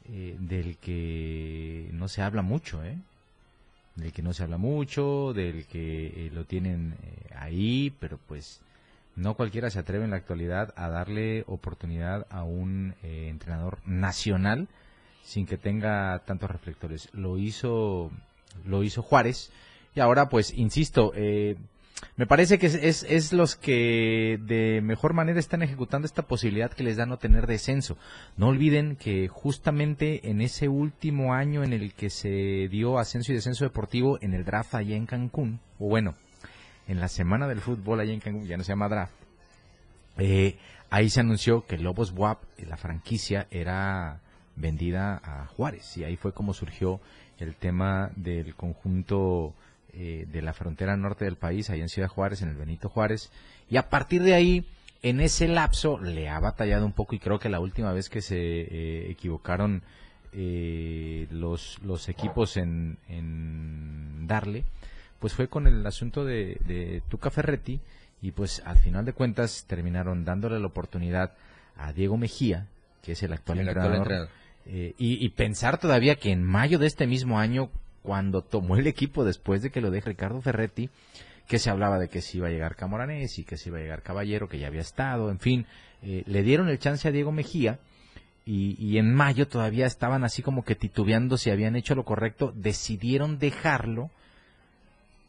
eh, 0.08 0.36
del 0.40 0.76
que 0.78 1.88
no 1.92 2.08
se 2.08 2.20
habla 2.20 2.42
mucho, 2.42 2.84
¿eh? 2.84 2.96
Del 3.94 4.12
que 4.12 4.22
no 4.22 4.32
se 4.32 4.42
habla 4.42 4.56
mucho, 4.56 5.32
del 5.32 5.66
que 5.66 6.26
eh, 6.26 6.30
lo 6.32 6.44
tienen 6.46 6.96
eh, 7.02 7.34
ahí, 7.36 7.94
pero 8.00 8.18
pues 8.26 8.60
no 9.14 9.34
cualquiera 9.34 9.70
se 9.70 9.78
atreve 9.78 10.04
en 10.04 10.10
la 10.10 10.16
actualidad 10.16 10.74
a 10.76 10.88
darle 10.88 11.44
oportunidad 11.46 12.26
a 12.30 12.42
un 12.42 12.94
entrenador 13.02 13.78
nacional 13.86 14.68
sin 15.22 15.46
que 15.46 15.58
tenga 15.58 16.18
tantos 16.26 16.50
reflectores. 16.50 17.08
Lo 17.12 17.38
hizo, 17.38 18.10
lo 18.66 18.82
hizo 18.82 19.02
Juárez 19.02 19.52
y 19.94 20.00
ahora 20.00 20.28
pues 20.28 20.52
insisto, 20.54 21.12
eh, 21.14 21.56
me 22.16 22.26
parece 22.26 22.58
que 22.58 22.66
es, 22.66 22.74
es, 22.74 23.02
es, 23.08 23.32
los 23.32 23.56
que 23.56 24.38
de 24.42 24.80
mejor 24.82 25.12
manera 25.14 25.38
están 25.38 25.62
ejecutando 25.62 26.06
esta 26.06 26.22
posibilidad 26.22 26.72
que 26.72 26.82
les 26.82 26.96
da 26.96 27.06
no 27.06 27.18
tener 27.18 27.46
descenso. 27.46 27.96
No 28.36 28.48
olviden 28.48 28.96
que 28.96 29.28
justamente 29.28 30.28
en 30.30 30.40
ese 30.40 30.68
último 30.68 31.34
año 31.34 31.62
en 31.62 31.72
el 31.72 31.94
que 31.94 32.10
se 32.10 32.68
dio 32.68 32.98
ascenso 32.98 33.32
y 33.32 33.36
descenso 33.36 33.64
deportivo 33.64 34.18
en 34.20 34.34
el 34.34 34.44
draft 34.44 34.74
allá 34.74 34.96
en 34.96 35.06
Cancún, 35.06 35.60
o 35.78 35.88
bueno, 35.88 36.14
en 36.88 37.00
la 37.00 37.08
semana 37.08 37.48
del 37.48 37.60
fútbol 37.60 38.00
allá 38.00 38.12
en 38.12 38.20
Cancún, 38.20 38.46
ya 38.46 38.56
no 38.56 38.64
se 38.64 38.72
llama 38.72 38.88
draft, 38.88 39.14
eh, 40.18 40.58
ahí 40.90 41.08
se 41.08 41.20
anunció 41.20 41.64
que 41.66 41.78
Lobos 41.78 42.12
WAP, 42.12 42.42
la 42.66 42.76
franquicia, 42.76 43.46
era 43.50 44.20
vendida 44.56 45.20
a 45.24 45.46
Juárez 45.46 45.96
y 45.96 46.04
ahí 46.04 46.16
fue 46.16 46.32
como 46.32 46.52
surgió 46.52 47.00
el 47.38 47.54
tema 47.54 48.10
del 48.16 48.54
conjunto 48.54 49.54
eh, 49.92 50.26
de 50.30 50.42
la 50.42 50.52
frontera 50.52 50.96
norte 50.96 51.24
del 51.24 51.36
país, 51.36 51.70
allá 51.70 51.82
en 51.82 51.88
Ciudad 51.88 52.08
Juárez, 52.08 52.42
en 52.42 52.48
el 52.48 52.56
Benito 52.56 52.88
Juárez, 52.88 53.30
y 53.68 53.76
a 53.76 53.88
partir 53.88 54.22
de 54.22 54.34
ahí, 54.34 54.66
en 55.02 55.20
ese 55.20 55.48
lapso, 55.48 55.98
le 55.98 56.28
ha 56.28 56.38
batallado 56.40 56.84
un 56.84 56.92
poco 56.92 57.14
y 57.14 57.18
creo 57.18 57.38
que 57.38 57.48
la 57.48 57.60
última 57.60 57.92
vez 57.92 58.08
que 58.08 58.20
se 58.20 58.36
eh, 58.36 59.10
equivocaron 59.10 59.82
eh, 60.32 61.26
los, 61.30 61.78
los 61.82 62.08
equipos 62.08 62.56
en, 62.56 62.98
en, 63.08 64.26
darle, 64.26 64.64
pues 65.18 65.34
fue 65.34 65.48
con 65.48 65.66
el 65.66 65.86
asunto 65.86 66.24
de, 66.24 66.60
de 66.66 67.02
Tuca 67.08 67.30
Ferretti, 67.30 67.80
y 68.22 68.32
pues 68.32 68.62
al 68.64 68.78
final 68.78 69.04
de 69.04 69.12
cuentas 69.12 69.64
terminaron 69.66 70.24
dándole 70.24 70.58
la 70.60 70.66
oportunidad 70.66 71.32
a 71.76 71.92
Diego 71.92 72.16
Mejía, 72.16 72.66
que 73.02 73.12
es 73.12 73.22
el 73.22 73.32
actual 73.32 73.60
el 73.60 73.68
entrenador, 73.68 73.92
actual 73.92 74.02
entrenador. 74.02 74.40
Eh, 74.66 74.94
y, 74.98 75.24
y, 75.24 75.30
pensar 75.30 75.78
todavía 75.78 76.16
que 76.16 76.30
en 76.30 76.44
mayo 76.44 76.78
de 76.78 76.86
este 76.86 77.06
mismo 77.06 77.38
año, 77.38 77.70
cuando 78.02 78.42
tomó 78.42 78.76
el 78.76 78.86
equipo 78.86 79.24
después 79.24 79.62
de 79.62 79.70
que 79.70 79.80
lo 79.80 79.90
deje 79.90 80.10
Ricardo 80.10 80.40
Ferretti, 80.40 80.90
que 81.46 81.58
se 81.58 81.70
hablaba 81.70 81.98
de 81.98 82.08
que 82.08 82.22
si 82.22 82.38
iba 82.38 82.48
a 82.48 82.50
llegar 82.50 82.76
Camoranesi, 82.76 83.44
que 83.44 83.56
si 83.56 83.68
iba 83.68 83.78
a 83.78 83.82
llegar 83.82 84.02
Caballero, 84.02 84.48
que 84.48 84.58
ya 84.58 84.68
había 84.68 84.80
estado, 84.80 85.30
en 85.30 85.40
fin, 85.40 85.66
eh, 86.02 86.22
le 86.26 86.42
dieron 86.42 86.68
el 86.68 86.78
chance 86.78 87.08
a 87.08 87.10
Diego 87.10 87.32
Mejía 87.32 87.78
y, 88.46 88.76
y, 88.78 88.98
en 88.98 89.14
mayo 89.14 89.48
todavía 89.48 89.86
estaban 89.86 90.24
así 90.24 90.42
como 90.42 90.64
que 90.64 90.74
titubeando 90.74 91.36
si 91.36 91.50
habían 91.50 91.76
hecho 91.76 91.94
lo 91.94 92.04
correcto, 92.04 92.52
decidieron 92.54 93.38
dejarlo 93.38 94.10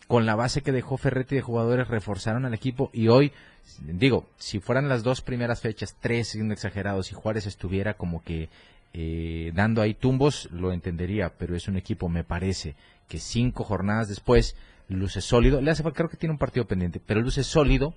con 0.07 0.25
la 0.25 0.35
base 0.35 0.61
que 0.61 0.71
dejó 0.73 0.97
Ferretti 0.97 1.35
de 1.35 1.41
jugadores, 1.41 1.87
reforzaron 1.87 2.45
al 2.45 2.53
equipo 2.53 2.89
y 2.93 3.07
hoy, 3.07 3.31
digo, 3.79 4.27
si 4.37 4.59
fueran 4.59 4.89
las 4.89 5.03
dos 5.03 5.21
primeras 5.21 5.61
fechas, 5.61 5.95
tres 6.01 6.27
siendo 6.27 6.53
exagerados, 6.53 7.07
si 7.07 7.15
Juárez 7.15 7.47
estuviera 7.47 7.93
como 7.93 8.21
que 8.23 8.49
eh, 8.93 9.51
dando 9.53 9.81
ahí 9.81 9.93
tumbos, 9.93 10.49
lo 10.51 10.71
entendería, 10.71 11.33
pero 11.37 11.55
es 11.55 11.67
un 11.67 11.77
equipo, 11.77 12.09
me 12.09 12.23
parece, 12.23 12.75
que 13.07 13.19
cinco 13.19 13.63
jornadas 13.63 14.09
después 14.09 14.55
luce 14.87 15.21
sólido, 15.21 15.61
le 15.61 15.71
hace 15.71 15.83
creo 15.83 16.09
que 16.09 16.17
tiene 16.17 16.33
un 16.33 16.39
partido 16.39 16.65
pendiente, 16.65 16.99
pero 16.99 17.21
luce 17.21 17.43
sólido 17.43 17.93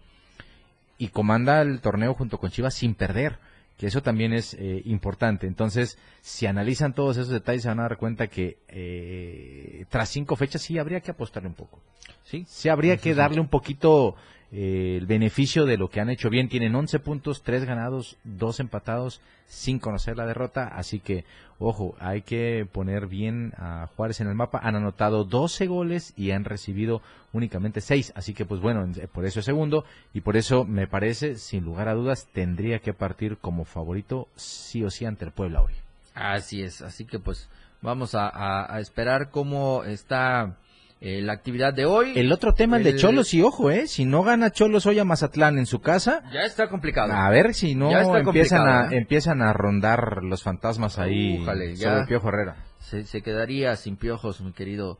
y 0.99 1.09
comanda 1.09 1.61
el 1.63 1.81
torneo 1.81 2.15
junto 2.15 2.39
con 2.39 2.51
Chivas 2.51 2.75
sin 2.75 2.95
perder, 2.95 3.39
que 3.77 3.89
eso 3.89 4.03
también 4.03 4.33
es 4.33 4.55
eh, 4.55 4.83
importante. 4.85 5.49
Entonces, 5.49 5.99
si 6.21 6.47
analizan 6.47 6.95
todos 6.95 7.17
esos 7.17 7.31
detalles, 7.31 7.63
se 7.63 7.69
van 7.69 7.81
a 7.81 7.89
dar 7.89 7.97
cuenta 7.97 8.29
que 8.29 8.59
eh, 8.69 9.87
tras 9.89 10.09
cinco 10.11 10.37
fechas 10.37 10.63
sí 10.63 10.79
habría 10.79 11.01
que 11.01 11.11
apostarle 11.11 11.49
un 11.49 11.57
poco. 11.57 11.81
Sí, 12.23 12.45
sí 12.49 12.69
habría 12.69 12.97
que 12.97 13.15
darle 13.15 13.41
un 13.41 13.49
poquito 13.49 14.15
eh, 14.57 14.99
el 15.01 15.07
beneficio 15.07 15.67
de 15.67 15.77
lo 15.77 15.89
que 15.89 16.01
han 16.01 16.11
hecho 16.11 16.31
bien. 16.31 16.49
Tienen 16.49 16.77
11 16.77 17.01
puntos, 17.01 17.43
3 17.43 17.65
ganados, 17.65 18.19
2 18.23 18.61
empatados, 18.61 19.21
sin 19.47 19.81
conocer 19.81 20.17
la 20.17 20.27
derrota. 20.27 20.69
Así 20.69 21.01
que, 21.01 21.25
ojo, 21.59 21.97
hay 21.99 22.23
que 22.23 22.65
poner 22.71 23.09
bien 23.09 23.53
a 23.57 23.89
Juárez 23.97 24.21
en 24.21 24.29
el 24.29 24.37
mapa. 24.37 24.61
Han 24.63 24.77
anotado 24.77 25.25
12 25.25 25.67
goles 25.67 26.15
y 26.17 26.31
han 26.31 26.45
recibido 26.45 27.03
únicamente 27.33 27.81
6. 27.81 28.13
Así 28.15 28.33
que, 28.33 28.45
pues 28.45 28.61
bueno, 28.61 28.87
por 29.13 29.25
eso 29.25 29.41
es 29.41 29.47
segundo. 29.47 29.85
Y 30.13 30.21
por 30.21 30.37
eso 30.37 30.65
me 30.65 30.87
parece, 30.87 31.35
sin 31.35 31.65
lugar 31.65 31.89
a 31.89 31.95
dudas, 31.95 32.29
tendría 32.33 32.79
que 32.79 32.95
partir 32.95 33.39
como 33.39 33.65
favorito 33.65 34.29
sí 34.37 34.85
o 34.85 34.91
sí 34.91 35.05
ante 35.05 35.25
el 35.25 35.33
Puebla 35.33 35.63
hoy. 35.63 35.73
Así 36.15 36.63
es. 36.63 36.81
Así 36.81 37.07
que, 37.07 37.19
pues, 37.19 37.49
vamos 37.83 38.15
a, 38.15 38.29
a, 38.29 38.73
a 38.73 38.79
esperar 38.79 39.31
cómo 39.31 39.83
está 39.83 40.59
eh, 41.07 41.21
la 41.21 41.35
actividad 41.35 41.75
de 41.75 41.85
hoy. 41.85 42.15
El 42.17 42.33
otro 42.33 42.55
tema, 42.55 42.79
el, 42.79 42.87
el, 42.87 42.95
de 42.95 42.99
Cholos, 42.99 43.35
y 43.35 43.43
ojo, 43.43 43.71
¿eh? 43.71 43.87
Si 43.87 44.07
no 44.07 44.23
gana 44.23 44.51
Cholos 44.53 44.87
hoy 44.87 44.99
a 44.99 45.05
Mazatlán 45.05 45.59
en 45.59 45.67
su 45.67 45.83
casa. 45.83 46.23
Ya 46.33 46.41
está 46.41 46.71
complicado. 46.71 47.13
A 47.13 47.29
ver 47.29 47.53
si 47.53 47.75
no 47.75 47.91
empiezan 48.17 48.67
a, 48.67 48.91
¿eh? 48.91 48.97
empiezan 48.97 49.43
a 49.43 49.53
rondar 49.53 50.23
los 50.23 50.43
fantasmas 50.43 50.99
ahí 50.99 51.39
Ujale, 51.43 51.77
sobre 51.77 52.01
ya 52.01 52.07
Piojo 52.07 52.31
Herrera. 52.31 52.57
Se, 52.79 53.05
se, 53.05 53.21
quedaría 53.21 53.77
sin 53.77 53.97
piojos, 53.97 54.41
mi 54.41 54.53
querido 54.53 54.99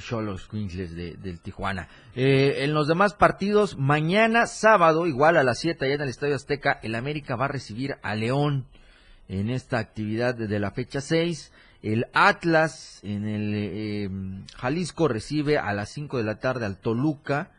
Cholos 0.00 0.46
eh, 0.52 0.88
de, 0.88 1.16
del 1.16 1.40
Tijuana. 1.40 1.88
Eh, 2.14 2.56
en 2.58 2.74
los 2.74 2.86
demás 2.86 3.14
partidos, 3.14 3.78
mañana 3.78 4.44
sábado, 4.44 5.06
igual 5.06 5.38
a 5.38 5.42
las 5.42 5.58
7 5.60 5.86
allá 5.86 5.94
en 5.94 6.02
el 6.02 6.08
Estadio 6.10 6.36
Azteca, 6.36 6.78
el 6.82 6.94
América 6.94 7.34
va 7.34 7.46
a 7.46 7.48
recibir 7.48 7.96
a 8.02 8.14
León 8.14 8.66
en 9.28 9.48
esta 9.48 9.78
actividad 9.78 10.34
de 10.34 10.58
la 10.58 10.70
fecha 10.70 11.00
6. 11.00 11.50
El 11.84 12.06
Atlas 12.14 13.00
en 13.02 13.28
el 13.28 13.52
eh, 13.54 14.10
Jalisco 14.56 15.06
recibe 15.06 15.58
a 15.58 15.74
las 15.74 15.90
5 15.90 16.16
de 16.16 16.24
la 16.24 16.38
tarde 16.38 16.64
al 16.64 16.78
Toluca 16.78 17.50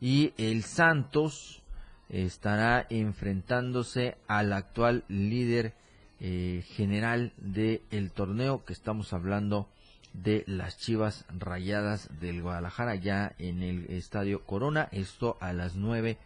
y 0.00 0.32
el 0.38 0.62
Santos 0.62 1.62
estará 2.08 2.86
enfrentándose 2.88 4.16
al 4.26 4.54
actual 4.54 5.04
líder 5.08 5.74
eh, 6.18 6.64
general 6.66 7.34
del 7.36 7.82
el 7.90 8.10
torneo 8.10 8.64
que 8.64 8.72
estamos 8.72 9.12
hablando 9.12 9.68
de 10.14 10.44
las 10.46 10.78
Chivas 10.78 11.26
Rayadas 11.38 12.08
del 12.20 12.40
Guadalajara 12.40 12.94
ya 12.94 13.34
en 13.36 13.62
el 13.62 13.84
Estadio 13.90 14.46
Corona, 14.46 14.88
esto 14.92 15.36
a 15.40 15.52
las 15.52 15.76
9 15.76 16.16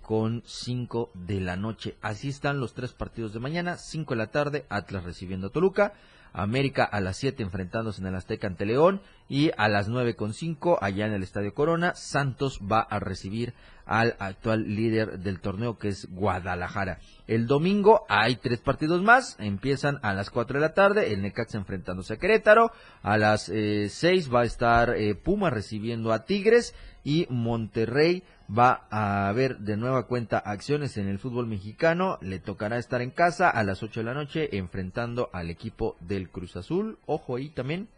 con 0.00 0.42
5 0.46 1.10
de 1.12 1.42
la 1.42 1.56
noche. 1.56 1.96
Así 2.00 2.30
están 2.30 2.60
los 2.60 2.72
tres 2.72 2.94
partidos 2.94 3.34
de 3.34 3.40
mañana, 3.40 3.76
5 3.76 4.14
de 4.14 4.18
la 4.18 4.28
tarde, 4.28 4.64
Atlas 4.70 5.04
recibiendo 5.04 5.48
a 5.48 5.50
Toluca, 5.50 5.92
América 6.34 6.84
a 6.84 7.00
las 7.00 7.16
7 7.16 7.42
enfrentándose 7.42 8.00
en 8.00 8.08
el 8.08 8.16
Azteca 8.16 8.48
ante 8.48 8.66
León 8.66 9.00
y 9.28 9.52
a 9.56 9.68
las 9.68 9.88
nueve 9.88 10.16
con 10.16 10.34
cinco 10.34 10.78
allá 10.82 11.06
en 11.06 11.14
el 11.14 11.22
Estadio 11.22 11.54
Corona, 11.54 11.94
Santos 11.94 12.60
va 12.60 12.80
a 12.80 12.98
recibir 12.98 13.54
al 13.86 14.16
actual 14.18 14.74
líder 14.74 15.20
del 15.20 15.40
torneo 15.40 15.78
que 15.78 15.88
es 15.88 16.08
Guadalajara. 16.10 16.98
El 17.26 17.46
domingo 17.46 18.04
hay 18.08 18.36
tres 18.36 18.60
partidos 18.60 19.02
más, 19.02 19.36
empiezan 19.38 19.98
a 20.02 20.12
las 20.12 20.30
4 20.30 20.58
de 20.58 20.60
la 20.60 20.74
tarde, 20.74 21.12
el 21.12 21.22
Necaxa 21.22 21.58
enfrentándose 21.58 22.14
a 22.14 22.16
Querétaro, 22.16 22.72
a 23.02 23.16
las 23.16 23.48
eh, 23.48 23.88
6 23.88 24.34
va 24.34 24.40
a 24.40 24.44
estar 24.44 24.90
eh, 24.96 25.14
Puma 25.14 25.50
recibiendo 25.50 26.12
a 26.12 26.24
Tigres 26.24 26.74
y 27.04 27.26
Monterrey 27.28 28.24
va 28.48 28.86
a 28.90 29.28
haber 29.28 29.58
de 29.58 29.76
nueva 29.76 30.06
cuenta 30.06 30.38
acciones 30.38 30.96
en 30.96 31.08
el 31.08 31.18
fútbol 31.18 31.46
mexicano. 31.46 32.18
Le 32.20 32.38
tocará 32.38 32.78
estar 32.78 33.00
en 33.02 33.10
casa 33.10 33.48
a 33.48 33.64
las 33.64 33.82
8 33.82 34.00
de 34.00 34.04
la 34.04 34.14
noche 34.14 34.56
enfrentando 34.56 35.30
al 35.32 35.50
equipo 35.50 35.96
del 36.00 36.28
Cruz 36.28 36.56
Azul. 36.56 36.98
Ojo 37.06 37.36
ahí 37.36 37.48
también. 37.48 37.88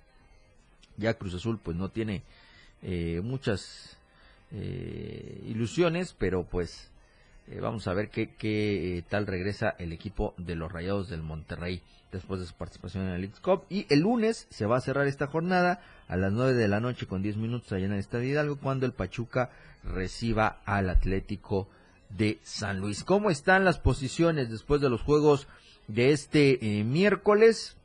Ya 0.97 1.15
Cruz 1.15 1.35
Azul 1.35 1.59
pues 1.63 1.77
no 1.77 1.91
tiene 1.91 2.23
eh, 2.83 3.21
muchas 3.23 3.97
eh, 4.53 5.43
ilusiones, 5.47 6.15
pero 6.19 6.45
pues 6.45 6.91
eh, 7.49 7.61
vamos 7.61 7.87
a 7.89 7.95
ver 7.95 8.11
qué, 8.11 8.35
qué 8.35 9.05
tal 9.09 9.27
regresa 9.27 9.75
el 9.79 9.93
equipo 9.93 10.35
de 10.37 10.55
los 10.55 10.73
Rayados 10.73 11.09
del 11.09 11.23
Monterrey 11.23 11.83
después 12.13 12.41
de 12.41 12.47
su 12.47 12.55
participación 12.55 13.05
en 13.05 13.15
el 13.15 13.21
League 13.23 13.37
Cup. 13.43 13.65
Y 13.69 13.87
el 13.93 14.01
lunes 14.01 14.47
se 14.51 14.67
va 14.67 14.77
a 14.77 14.81
cerrar 14.81 15.07
esta 15.07 15.27
jornada 15.27 15.81
a 16.09 16.17
las 16.17 16.33
9 16.33 16.55
de 16.55 16.69
la 16.69 16.81
noche 16.81 17.07
con 17.07 17.23
10 17.23 17.37
minutos 17.37 17.73
allá 17.73 17.87
en 17.87 17.93
el 17.93 17.99
Estadio 17.99 18.31
Hidalgo 18.31 18.57
cuando 18.57 18.87
el 18.87 18.93
Pachuca 18.93 19.51
reciba 19.87 20.61
al 20.65 20.91
Atlético 20.91 21.69
de 22.11 22.39
San 22.43 22.81
Luis. 22.81 23.05
¿Cómo 23.05 23.31
están 23.31 23.65
las 23.65 23.79
posiciones 23.79 24.51
después 24.51 24.81
de 24.81 24.91
los 24.91 25.03
juegos 25.03 25.49
de 25.89 26.13
este 26.13 26.59
miércoles? 26.85 27.77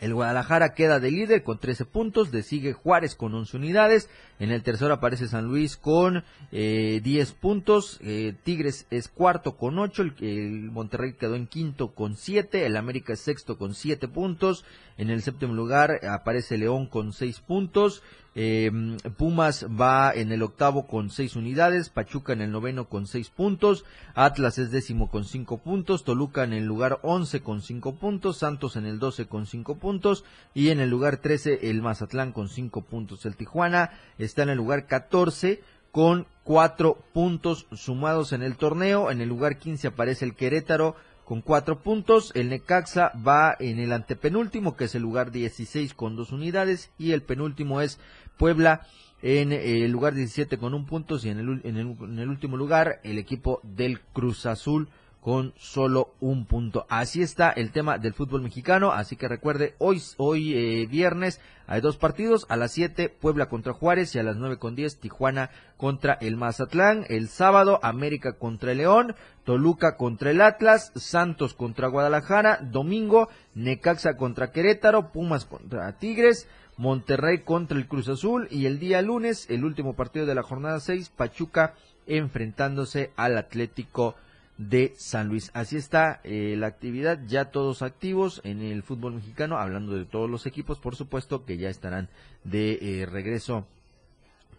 El 0.00 0.14
Guadalajara 0.14 0.74
queda 0.74 1.00
de 1.00 1.10
líder 1.10 1.42
con 1.42 1.58
13 1.58 1.84
puntos, 1.84 2.30
de 2.30 2.44
sigue 2.44 2.72
Juárez 2.72 3.16
con 3.16 3.34
11 3.34 3.56
unidades, 3.56 4.08
en 4.38 4.52
el 4.52 4.62
tercero 4.62 4.94
aparece 4.94 5.26
San 5.26 5.46
Luis 5.46 5.76
con 5.76 6.24
eh, 6.52 7.00
10 7.02 7.32
puntos, 7.32 7.98
eh, 8.02 8.34
Tigres 8.44 8.86
es 8.90 9.08
cuarto 9.08 9.56
con 9.56 9.76
8, 9.76 10.02
el, 10.02 10.14
el, 10.20 10.70
Monterrey 10.70 11.14
quedó 11.14 11.34
en 11.34 11.48
quinto 11.48 11.94
con 11.94 12.14
7, 12.14 12.64
el 12.64 12.76
América 12.76 13.14
es 13.14 13.20
sexto 13.20 13.58
con 13.58 13.74
7 13.74 14.06
puntos, 14.06 14.64
en 14.98 15.10
el 15.10 15.22
séptimo 15.22 15.54
lugar 15.54 16.00
aparece 16.08 16.58
León 16.58 16.86
con 16.86 17.12
6 17.12 17.40
puntos, 17.40 18.04
eh, 18.40 18.70
Pumas 19.16 19.66
va 19.68 20.12
en 20.14 20.30
el 20.30 20.44
octavo 20.44 20.86
con 20.86 21.10
seis 21.10 21.34
unidades, 21.34 21.88
Pachuca 21.88 22.32
en 22.32 22.40
el 22.40 22.52
noveno 22.52 22.88
con 22.88 23.08
seis 23.08 23.30
puntos, 23.30 23.84
Atlas 24.14 24.58
es 24.58 24.70
décimo 24.70 25.10
con 25.10 25.24
cinco 25.24 25.58
puntos, 25.58 26.04
Toluca 26.04 26.44
en 26.44 26.52
el 26.52 26.64
lugar 26.64 27.00
once 27.02 27.40
con 27.40 27.62
cinco 27.62 27.96
puntos, 27.96 28.38
Santos 28.38 28.76
en 28.76 28.86
el 28.86 29.00
doce 29.00 29.26
con 29.26 29.46
cinco 29.46 29.78
puntos 29.78 30.24
y 30.54 30.68
en 30.68 30.78
el 30.78 30.88
lugar 30.88 31.16
trece 31.16 31.68
el 31.68 31.82
Mazatlán 31.82 32.30
con 32.30 32.48
cinco 32.48 32.82
puntos. 32.82 33.26
El 33.26 33.34
Tijuana 33.34 33.90
está 34.18 34.44
en 34.44 34.50
el 34.50 34.58
lugar 34.58 34.86
catorce 34.86 35.60
con 35.90 36.28
cuatro 36.44 37.02
puntos 37.12 37.66
sumados 37.72 38.32
en 38.32 38.44
el 38.44 38.56
torneo. 38.56 39.10
En 39.10 39.20
el 39.20 39.28
lugar 39.28 39.58
quince 39.58 39.88
aparece 39.88 40.24
el 40.24 40.36
Querétaro 40.36 40.94
con 41.28 41.42
cuatro 41.42 41.82
puntos. 41.82 42.32
El 42.34 42.48
Necaxa 42.48 43.12
va 43.14 43.54
en 43.60 43.78
el 43.78 43.92
antepenúltimo, 43.92 44.76
que 44.76 44.84
es 44.84 44.94
el 44.94 45.02
lugar 45.02 45.30
16 45.30 45.92
con 45.92 46.16
dos 46.16 46.32
unidades. 46.32 46.90
Y 46.96 47.12
el 47.12 47.22
penúltimo 47.22 47.82
es 47.82 48.00
Puebla 48.38 48.86
en 49.20 49.52
el 49.52 49.90
lugar 49.90 50.14
17 50.14 50.56
con 50.56 50.72
un 50.72 50.86
punto. 50.86 51.18
Y 51.22 51.28
en 51.28 51.38
el, 51.40 51.60
en 51.64 51.76
el, 51.76 51.96
en 52.00 52.18
el 52.18 52.28
último 52.28 52.56
lugar, 52.56 53.00
el 53.04 53.18
equipo 53.18 53.60
del 53.62 54.00
Cruz 54.00 54.46
Azul 54.46 54.88
con 55.20 55.52
solo 55.58 56.14
un 56.20 56.46
punto. 56.46 56.86
Así 56.88 57.22
está 57.22 57.50
el 57.50 57.72
tema 57.72 57.98
del 57.98 58.14
fútbol 58.14 58.42
mexicano, 58.42 58.92
así 58.92 59.16
que 59.16 59.28
recuerde, 59.28 59.74
hoy, 59.78 60.00
hoy 60.16 60.54
eh, 60.54 60.86
viernes 60.86 61.40
hay 61.66 61.82
dos 61.82 61.98
partidos, 61.98 62.46
a 62.48 62.56
las 62.56 62.72
7 62.72 63.10
Puebla 63.10 63.50
contra 63.50 63.74
Juárez 63.74 64.14
y 64.14 64.18
a 64.18 64.22
las 64.22 64.36
9 64.36 64.58
con 64.58 64.74
10 64.74 65.00
Tijuana 65.00 65.50
contra 65.76 66.14
el 66.14 66.36
Mazatlán, 66.36 67.04
el 67.08 67.28
sábado 67.28 67.78
América 67.82 68.38
contra 68.38 68.72
el 68.72 68.78
León, 68.78 69.14
Toluca 69.44 69.96
contra 69.96 70.30
el 70.30 70.40
Atlas, 70.40 70.92
Santos 70.94 71.52
contra 71.52 71.88
Guadalajara, 71.88 72.60
domingo 72.62 73.28
Necaxa 73.54 74.16
contra 74.16 74.50
Querétaro, 74.50 75.12
Pumas 75.12 75.44
contra 75.44 75.98
Tigres, 75.98 76.48
Monterrey 76.78 77.40
contra 77.40 77.76
el 77.76 77.88
Cruz 77.88 78.08
Azul 78.08 78.46
y 78.50 78.66
el 78.66 78.78
día 78.78 79.02
lunes, 79.02 79.50
el 79.50 79.64
último 79.64 79.94
partido 79.94 80.26
de 80.26 80.34
la 80.36 80.44
jornada 80.44 80.78
6, 80.80 81.10
Pachuca 81.10 81.74
enfrentándose 82.06 83.10
al 83.16 83.36
Atlético 83.36 84.14
de 84.58 84.94
San 84.96 85.28
Luis. 85.28 85.50
Así 85.54 85.76
está 85.76 86.20
eh, 86.22 86.54
la 86.56 86.68
actividad, 86.68 87.18
ya 87.26 87.46
todos 87.46 87.82
activos 87.82 88.40
en 88.44 88.62
el 88.62 88.84
fútbol 88.84 89.14
mexicano, 89.14 89.58
hablando 89.58 89.94
de 89.94 90.04
todos 90.04 90.30
los 90.30 90.46
equipos, 90.46 90.78
por 90.78 90.94
supuesto, 90.94 91.44
que 91.44 91.58
ya 91.58 91.68
estarán 91.68 92.08
de 92.44 92.78
eh, 92.80 93.06
regreso 93.06 93.66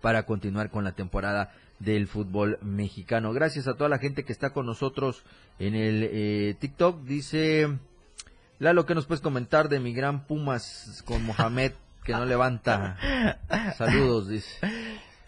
para 0.01 0.23
continuar 0.23 0.71
con 0.71 0.83
la 0.83 0.91
temporada 0.91 1.53
del 1.79 2.07
fútbol 2.07 2.59
mexicano. 2.61 3.31
Gracias 3.31 3.67
a 3.69 3.75
toda 3.75 3.89
la 3.89 3.99
gente 3.99 4.25
que 4.25 4.33
está 4.33 4.51
con 4.51 4.65
nosotros 4.65 5.23
en 5.57 5.73
el 5.73 6.03
eh, 6.03 6.55
TikTok. 6.59 7.01
Dice 7.03 7.77
Lalo, 8.59 8.85
¿qué 8.85 8.93
nos 8.93 9.05
puedes 9.05 9.21
comentar 9.21 9.69
de 9.69 9.79
mi 9.79 9.93
gran 9.93 10.25
Pumas 10.25 11.01
con 11.05 11.23
Mohamed 11.25 11.71
que 12.03 12.13
no 12.13 12.25
levanta? 12.25 12.97
Saludos, 13.77 14.29
dice. 14.29 14.57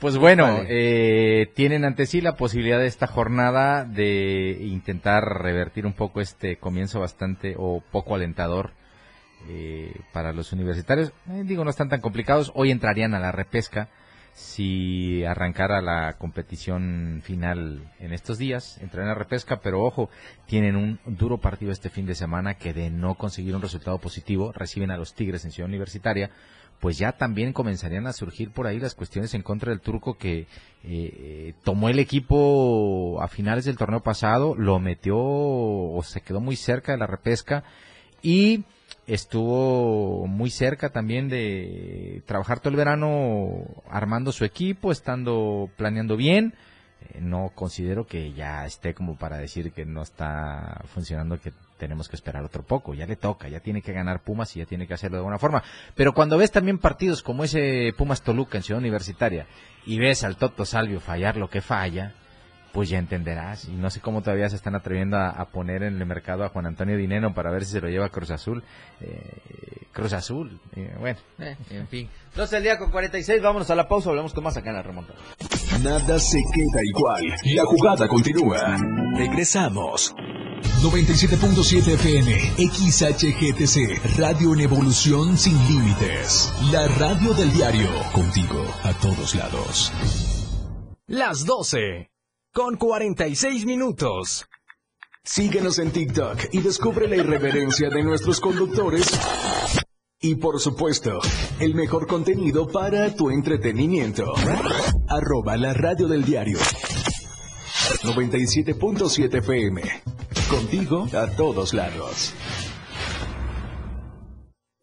Pues 0.01 0.17
bueno, 0.17 0.61
eh, 0.67 1.51
tienen 1.53 1.85
ante 1.85 2.07
sí 2.07 2.21
la 2.21 2.35
posibilidad 2.35 2.79
de 2.79 2.87
esta 2.87 3.05
jornada 3.05 3.85
de 3.85 4.57
intentar 4.61 5.23
revertir 5.43 5.85
un 5.85 5.93
poco 5.93 6.21
este 6.21 6.57
comienzo 6.57 6.99
bastante 6.99 7.53
o 7.55 7.83
poco 7.91 8.15
alentador 8.15 8.71
eh, 9.47 9.93
para 10.11 10.33
los 10.33 10.53
universitarios. 10.53 11.13
Eh, 11.29 11.43
digo, 11.45 11.63
no 11.63 11.69
están 11.69 11.89
tan 11.89 12.01
complicados. 12.01 12.51
Hoy 12.55 12.71
entrarían 12.71 13.13
a 13.13 13.19
la 13.19 13.31
repesca 13.31 13.89
si 14.33 15.23
arrancara 15.23 15.81
la 15.81 16.13
competición 16.17 17.21
final 17.23 17.91
en 17.99 18.11
estos 18.11 18.39
días. 18.39 18.79
Entrarían 18.81 19.11
a 19.11 19.13
la 19.13 19.19
repesca, 19.19 19.59
pero 19.59 19.83
ojo, 19.83 20.09
tienen 20.47 20.75
un 20.75 20.99
duro 21.05 21.37
partido 21.37 21.71
este 21.71 21.91
fin 21.91 22.07
de 22.07 22.15
semana 22.15 22.55
que 22.55 22.73
de 22.73 22.89
no 22.89 23.15
conseguir 23.15 23.55
un 23.55 23.61
resultado 23.61 23.99
positivo 23.99 24.51
reciben 24.51 24.89
a 24.89 24.97
los 24.97 25.13
Tigres 25.13 25.45
en 25.45 25.51
Ciudad 25.51 25.69
Universitaria 25.69 26.31
pues 26.81 26.97
ya 26.97 27.11
también 27.13 27.53
comenzarían 27.53 28.07
a 28.07 28.13
surgir 28.13 28.51
por 28.51 28.65
ahí 28.65 28.79
las 28.79 28.95
cuestiones 28.95 29.35
en 29.35 29.43
contra 29.43 29.69
del 29.69 29.81
turco 29.81 30.17
que 30.17 30.47
eh, 30.83 31.53
tomó 31.63 31.89
el 31.89 31.99
equipo 31.99 33.21
a 33.21 33.27
finales 33.27 33.65
del 33.65 33.77
torneo 33.77 34.01
pasado, 34.01 34.55
lo 34.55 34.79
metió 34.79 35.15
o 35.15 36.01
se 36.03 36.21
quedó 36.21 36.41
muy 36.41 36.55
cerca 36.55 36.91
de 36.91 36.97
la 36.97 37.05
repesca 37.05 37.63
y 38.23 38.65
estuvo 39.05 40.25
muy 40.25 40.49
cerca 40.49 40.89
también 40.89 41.29
de 41.29 42.23
trabajar 42.25 42.59
todo 42.59 42.71
el 42.71 42.77
verano 42.77 43.63
armando 43.87 44.31
su 44.31 44.43
equipo, 44.43 44.91
estando 44.91 45.69
planeando 45.77 46.17
bien. 46.17 46.55
Eh, 47.01 47.19
no 47.21 47.51
considero 47.53 48.07
que 48.07 48.33
ya 48.33 48.65
esté 48.65 48.95
como 48.95 49.17
para 49.17 49.37
decir 49.37 49.71
que 49.71 49.85
no 49.85 50.01
está 50.01 50.83
funcionando, 50.93 51.39
que 51.39 51.53
tenemos 51.81 52.07
que 52.07 52.15
esperar 52.15 52.43
otro 52.43 52.61
poco, 52.61 52.93
ya 52.93 53.07
le 53.07 53.15
toca, 53.15 53.49
ya 53.49 53.59
tiene 53.59 53.81
que 53.81 53.91
ganar 53.91 54.21
Pumas 54.21 54.55
y 54.55 54.59
ya 54.59 54.67
tiene 54.67 54.85
que 54.85 54.93
hacerlo 54.93 55.17
de 55.17 55.23
buena 55.23 55.39
forma. 55.39 55.63
Pero 55.95 56.13
cuando 56.13 56.37
ves 56.37 56.51
también 56.51 56.77
partidos 56.77 57.23
como 57.23 57.43
ese 57.43 57.91
Pumas 57.97 58.21
Toluca 58.21 58.59
en 58.59 58.63
Ciudad 58.63 58.79
Universitaria 58.79 59.47
y 59.87 59.97
ves 59.97 60.23
al 60.23 60.37
Toto 60.37 60.63
Salvio 60.63 60.99
fallar 60.99 61.37
lo 61.37 61.49
que 61.49 61.59
falla, 61.59 62.13
pues 62.71 62.87
ya 62.87 62.99
entenderás. 62.99 63.65
Y 63.65 63.71
no 63.71 63.89
sé 63.89 63.99
cómo 63.99 64.21
todavía 64.21 64.47
se 64.47 64.57
están 64.57 64.75
atreviendo 64.75 65.17
a, 65.17 65.43
poner 65.45 65.81
en 65.81 65.99
el 65.99 66.05
mercado 66.05 66.43
a 66.43 66.49
Juan 66.49 66.67
Antonio 66.67 66.95
Dineno 66.95 67.33
para 67.33 67.49
ver 67.49 67.65
si 67.65 67.71
se 67.71 67.81
lo 67.81 67.89
lleva 67.89 68.05
a 68.05 68.09
Cruz 68.09 68.29
Azul. 68.29 68.63
Eh, 68.99 69.87
Cruz 69.91 70.13
Azul, 70.13 70.59
eh, 70.75 70.95
bueno. 70.99 71.17
Eh, 71.39 71.57
en 71.71 71.87
fin. 71.87 72.07
12 72.35 72.57
el 72.57 72.63
día 72.63 72.77
con 72.77 72.91
46, 72.91 73.41
vámonos 73.41 73.71
a 73.71 73.75
la 73.75 73.87
pausa, 73.87 74.11
hablamos 74.11 74.35
con 74.35 74.43
más 74.43 74.55
acá 74.55 74.69
en 74.69 74.75
la 74.75 74.83
remontada. 74.83 75.17
Nada 75.81 76.19
se 76.19 76.37
queda 76.53 76.83
igual, 76.83 77.23
la 77.55 77.65
jugada 77.65 78.07
continúa. 78.07 78.77
Regresamos. 79.17 80.13
97.7 80.81 81.93
FM, 81.93 82.31
XHGTC, 82.57 84.17
Radio 84.17 84.53
en 84.53 84.61
Evolución 84.61 85.37
Sin 85.37 85.57
Límites. 85.67 86.53
La 86.71 86.87
radio 86.87 87.33
del 87.33 87.51
diario, 87.53 87.89
contigo 88.11 88.63
a 88.83 88.93
todos 88.93 89.35
lados. 89.35 89.91
Las 91.07 91.45
12, 91.45 92.09
con 92.53 92.77
46 92.77 93.65
minutos. 93.65 94.45
Síguenos 95.23 95.77
en 95.77 95.91
TikTok 95.91 96.47
y 96.51 96.61
descubre 96.61 97.07
la 97.07 97.17
irreverencia 97.17 97.89
de 97.89 98.03
nuestros 98.03 98.39
conductores. 98.39 99.07
Y 100.19 100.35
por 100.35 100.59
supuesto, 100.59 101.19
el 101.59 101.75
mejor 101.75 102.07
contenido 102.07 102.67
para 102.67 103.13
tu 103.15 103.29
entretenimiento. 103.29 104.33
Arroba 105.07 105.57
la 105.57 105.73
radio 105.73 106.07
del 106.07 106.23
diario. 106.23 106.57
97.7 108.03 109.37
FM. 109.39 109.81
Contigo 110.51 111.07
a 111.13 111.27
todos 111.37 111.73
lados. 111.73 112.33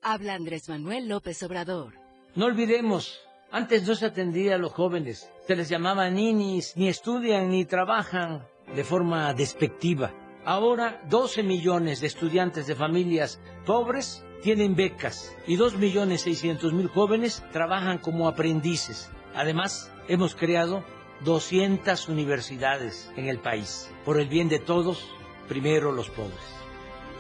Habla 0.01 0.35
Andrés 0.35 0.67
Manuel 0.71 1.11
López 1.11 1.43
Obrador. 1.43 1.93
No 2.35 2.47
olvidemos, 2.47 3.21
antes 3.51 3.87
no 3.87 3.95
se 3.95 4.07
atendía 4.07 4.55
a 4.55 4.59
los 4.59 4.73
jóvenes, 4.73 5.31
se 5.47 5.57
les 5.57 5.69
llamaba 5.69 6.09
ninis, 6.09 6.73
ni 6.75 6.89
estudian 6.89 7.51
ni 7.51 7.67
trabajan 7.67 8.49
de 8.75 8.83
forma 8.83 9.35
despectiva. 9.35 10.11
Ahora 10.47 11.03
12 11.11 11.43
millones 11.43 12.01
de 12.01 12.07
estudiantes 12.07 12.67
de 12.67 12.75
familias 12.75 13.39
pobres 13.67 14.25
tienen 14.43 14.75
becas 14.75 15.37
y 15.47 15.57
2 15.57 15.77
millones 15.77 16.23
600 16.23 16.73
mil 16.73 16.89
jóvenes 16.89 17.45
trabajan 17.53 17.99
como 17.99 18.27
aprendices. 18.27 19.11
Además, 19.35 19.93
hemos 20.09 20.35
creado 20.35 20.83
200 21.27 22.09
universidades 22.09 23.11
en 23.17 23.27
el 23.27 23.39
país. 23.39 23.91
Por 24.07 24.19
el 24.19 24.29
bien 24.29 24.49
de 24.49 24.61
todos, 24.61 25.05
primero 25.49 25.91
los 25.91 26.11
pobres. 26.11 26.39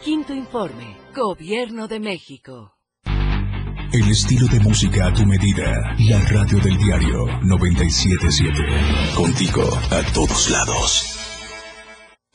Quinto 0.05 0.33
informe, 0.33 0.97
Gobierno 1.15 1.89
de 1.89 1.99
México. 1.99 2.75
El 3.91 4.11
estilo 4.11 4.47
de 4.49 4.61
música 4.61 5.07
a 5.07 5.15
tu 5.15 5.25
medida. 5.25 5.97
La 6.11 6.21
radio 6.29 6.59
del 6.61 6.77
diario 6.77 7.25
977. 7.43 8.53
Contigo 9.17 9.63
a 9.91 10.13
todos 10.13 10.51
lados. 10.51 11.19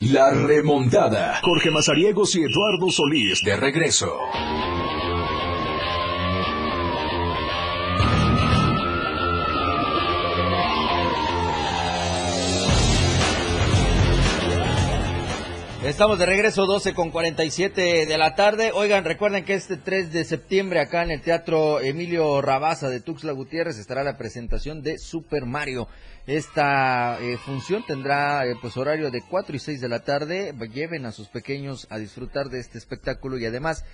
La 0.00 0.34
remontada. 0.34 1.40
Jorge 1.42 1.70
Mazariegos 1.70 2.34
y 2.34 2.40
Eduardo 2.40 2.90
Solís 2.90 3.40
de 3.44 3.56
regreso. 3.56 4.10
Estamos 15.84 16.18
de 16.18 16.24
regreso 16.24 16.64
12 16.64 16.94
con 16.94 17.10
47 17.10 18.06
de 18.06 18.18
la 18.18 18.34
tarde. 18.34 18.72
Oigan, 18.72 19.04
recuerden 19.04 19.44
que 19.44 19.52
este 19.52 19.76
3 19.76 20.14
de 20.14 20.24
septiembre 20.24 20.80
acá 20.80 21.02
en 21.02 21.10
el 21.10 21.20
Teatro 21.20 21.78
Emilio 21.78 22.40
Rabaza 22.40 22.88
de 22.88 23.00
Tuxtla 23.00 23.32
Gutiérrez 23.32 23.76
estará 23.76 24.02
la 24.02 24.16
presentación 24.16 24.80
de 24.82 24.96
Super 24.96 25.44
Mario. 25.44 25.86
Esta 26.26 27.18
eh, 27.20 27.36
función 27.36 27.84
tendrá 27.86 28.46
eh, 28.46 28.54
pues 28.62 28.78
horario 28.78 29.10
de 29.10 29.20
4 29.28 29.56
y 29.56 29.58
6 29.58 29.82
de 29.82 29.88
la 29.90 30.00
tarde. 30.00 30.54
Lleven 30.72 31.04
a 31.04 31.12
sus 31.12 31.28
pequeños 31.28 31.86
a 31.90 31.98
disfrutar 31.98 32.48
de 32.48 32.60
este 32.60 32.78
espectáculo 32.78 33.36
y 33.36 33.44
además 33.44 33.84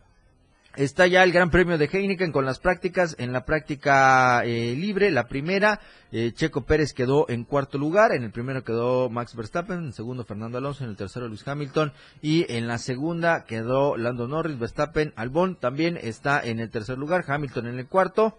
Está 0.78 1.08
ya 1.08 1.24
el 1.24 1.32
Gran 1.32 1.52
Premio 1.52 1.78
de 1.78 1.90
Heineken 1.92 2.34
con 2.34 2.46
las 2.46 2.60
prácticas. 2.60 3.16
En 3.18 3.32
la 3.32 3.46
práctica 3.46 4.44
eh, 4.44 4.76
libre, 4.76 5.10
la 5.10 5.28
primera, 5.28 5.80
eh, 6.12 6.34
Checo 6.34 6.66
Pérez 6.66 6.92
quedó 6.92 7.30
en 7.30 7.46
cuarto 7.46 7.78
lugar. 7.78 8.12
En 8.12 8.24
el 8.24 8.32
primero 8.32 8.64
quedó 8.66 9.10
Max 9.10 9.36
Verstappen, 9.36 9.78
en 9.78 9.86
el 9.86 9.94
segundo 9.94 10.26
Fernando 10.26 10.58
Alonso, 10.58 10.84
en 10.84 10.90
el 10.90 10.98
tercero 10.98 11.30
Luis 11.30 11.48
Hamilton. 11.48 11.94
Y 12.22 12.52
en 12.52 12.68
la 12.68 12.78
segunda 12.78 13.46
quedó 13.46 13.96
Lando 13.96 14.28
Norris, 14.28 14.60
Verstappen, 14.60 15.14
Albón 15.16 15.56
también 15.56 15.98
está 16.02 16.42
en 16.42 16.60
el 16.60 16.70
tercer 16.70 16.98
lugar, 16.98 17.24
Hamilton 17.26 17.68
en 17.68 17.80
el 17.80 17.88
cuarto. 17.88 18.38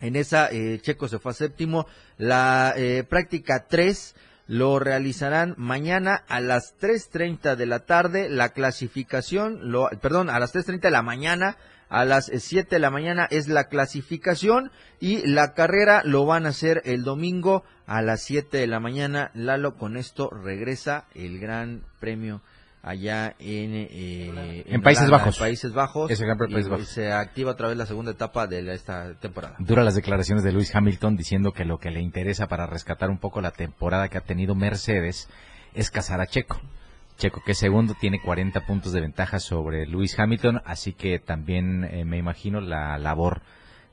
En 0.00 0.16
esa, 0.16 0.50
eh, 0.50 0.80
Checo 0.82 1.06
se 1.06 1.20
fue 1.20 1.30
a 1.30 1.34
séptimo. 1.34 1.86
La 2.18 2.74
práctica 3.08 3.66
3 3.68 4.16
lo 4.46 4.78
realizarán 4.78 5.54
mañana 5.56 6.22
a 6.28 6.40
las 6.40 6.74
3.30 6.78 7.56
de 7.56 7.66
la 7.66 7.80
tarde. 7.80 8.28
La 8.28 8.50
clasificación, 8.50 9.70
lo, 9.70 9.88
perdón, 10.00 10.30
a 10.30 10.38
las 10.38 10.54
3.30 10.54 10.80
de 10.80 10.90
la 10.90 11.02
mañana, 11.02 11.56
a 11.88 12.04
las 12.04 12.30
7 12.34 12.68
de 12.74 12.80
la 12.80 12.90
mañana 12.90 13.26
es 13.30 13.48
la 13.48 13.68
clasificación 13.68 14.70
y 15.00 15.26
la 15.26 15.54
carrera 15.54 16.02
lo 16.04 16.26
van 16.26 16.46
a 16.46 16.50
hacer 16.50 16.82
el 16.84 17.04
domingo 17.04 17.64
a 17.86 18.02
las 18.02 18.22
7 18.22 18.58
de 18.58 18.66
la 18.66 18.80
mañana. 18.80 19.30
Lalo, 19.34 19.76
con 19.76 19.96
esto 19.96 20.30
regresa 20.30 21.06
el 21.14 21.38
Gran 21.38 21.84
Premio 22.00 22.42
allá 22.84 23.34
en, 23.38 23.74
eh, 23.74 24.64
en, 24.66 24.82
Países 24.82 25.08
Bajos. 25.08 25.38
Países 25.38 25.72
Bajos. 25.72 26.10
Ese 26.10 26.24
y, 26.26 26.84
se 26.84 27.12
activa 27.12 27.52
otra 27.52 27.68
vez 27.68 27.76
la 27.76 27.86
segunda 27.86 28.12
etapa 28.12 28.46
de 28.46 28.72
esta 28.74 29.14
temporada. 29.14 29.56
Dura 29.58 29.82
las 29.82 29.94
declaraciones 29.94 30.44
de 30.44 30.52
Luis 30.52 30.74
Hamilton 30.74 31.16
diciendo 31.16 31.52
que 31.52 31.64
lo 31.64 31.78
que 31.78 31.90
le 31.90 32.00
interesa 32.00 32.46
para 32.46 32.66
rescatar 32.66 33.10
un 33.10 33.18
poco 33.18 33.40
la 33.40 33.52
temporada 33.52 34.08
que 34.08 34.18
ha 34.18 34.22
tenido 34.22 34.54
Mercedes 34.54 35.28
es 35.72 35.90
casar 35.90 36.20
a 36.20 36.26
Checo. 36.26 36.60
Checo 37.16 37.42
que 37.44 37.52
es 37.52 37.58
segundo 37.58 37.94
tiene 37.98 38.20
40 38.20 38.66
puntos 38.66 38.92
de 38.92 39.00
ventaja 39.00 39.38
sobre 39.38 39.86
Luis 39.86 40.18
Hamilton, 40.18 40.60
así 40.66 40.92
que 40.92 41.18
también 41.18 41.84
eh, 41.84 42.04
me 42.04 42.18
imagino 42.18 42.60
la 42.60 42.98
labor 42.98 43.42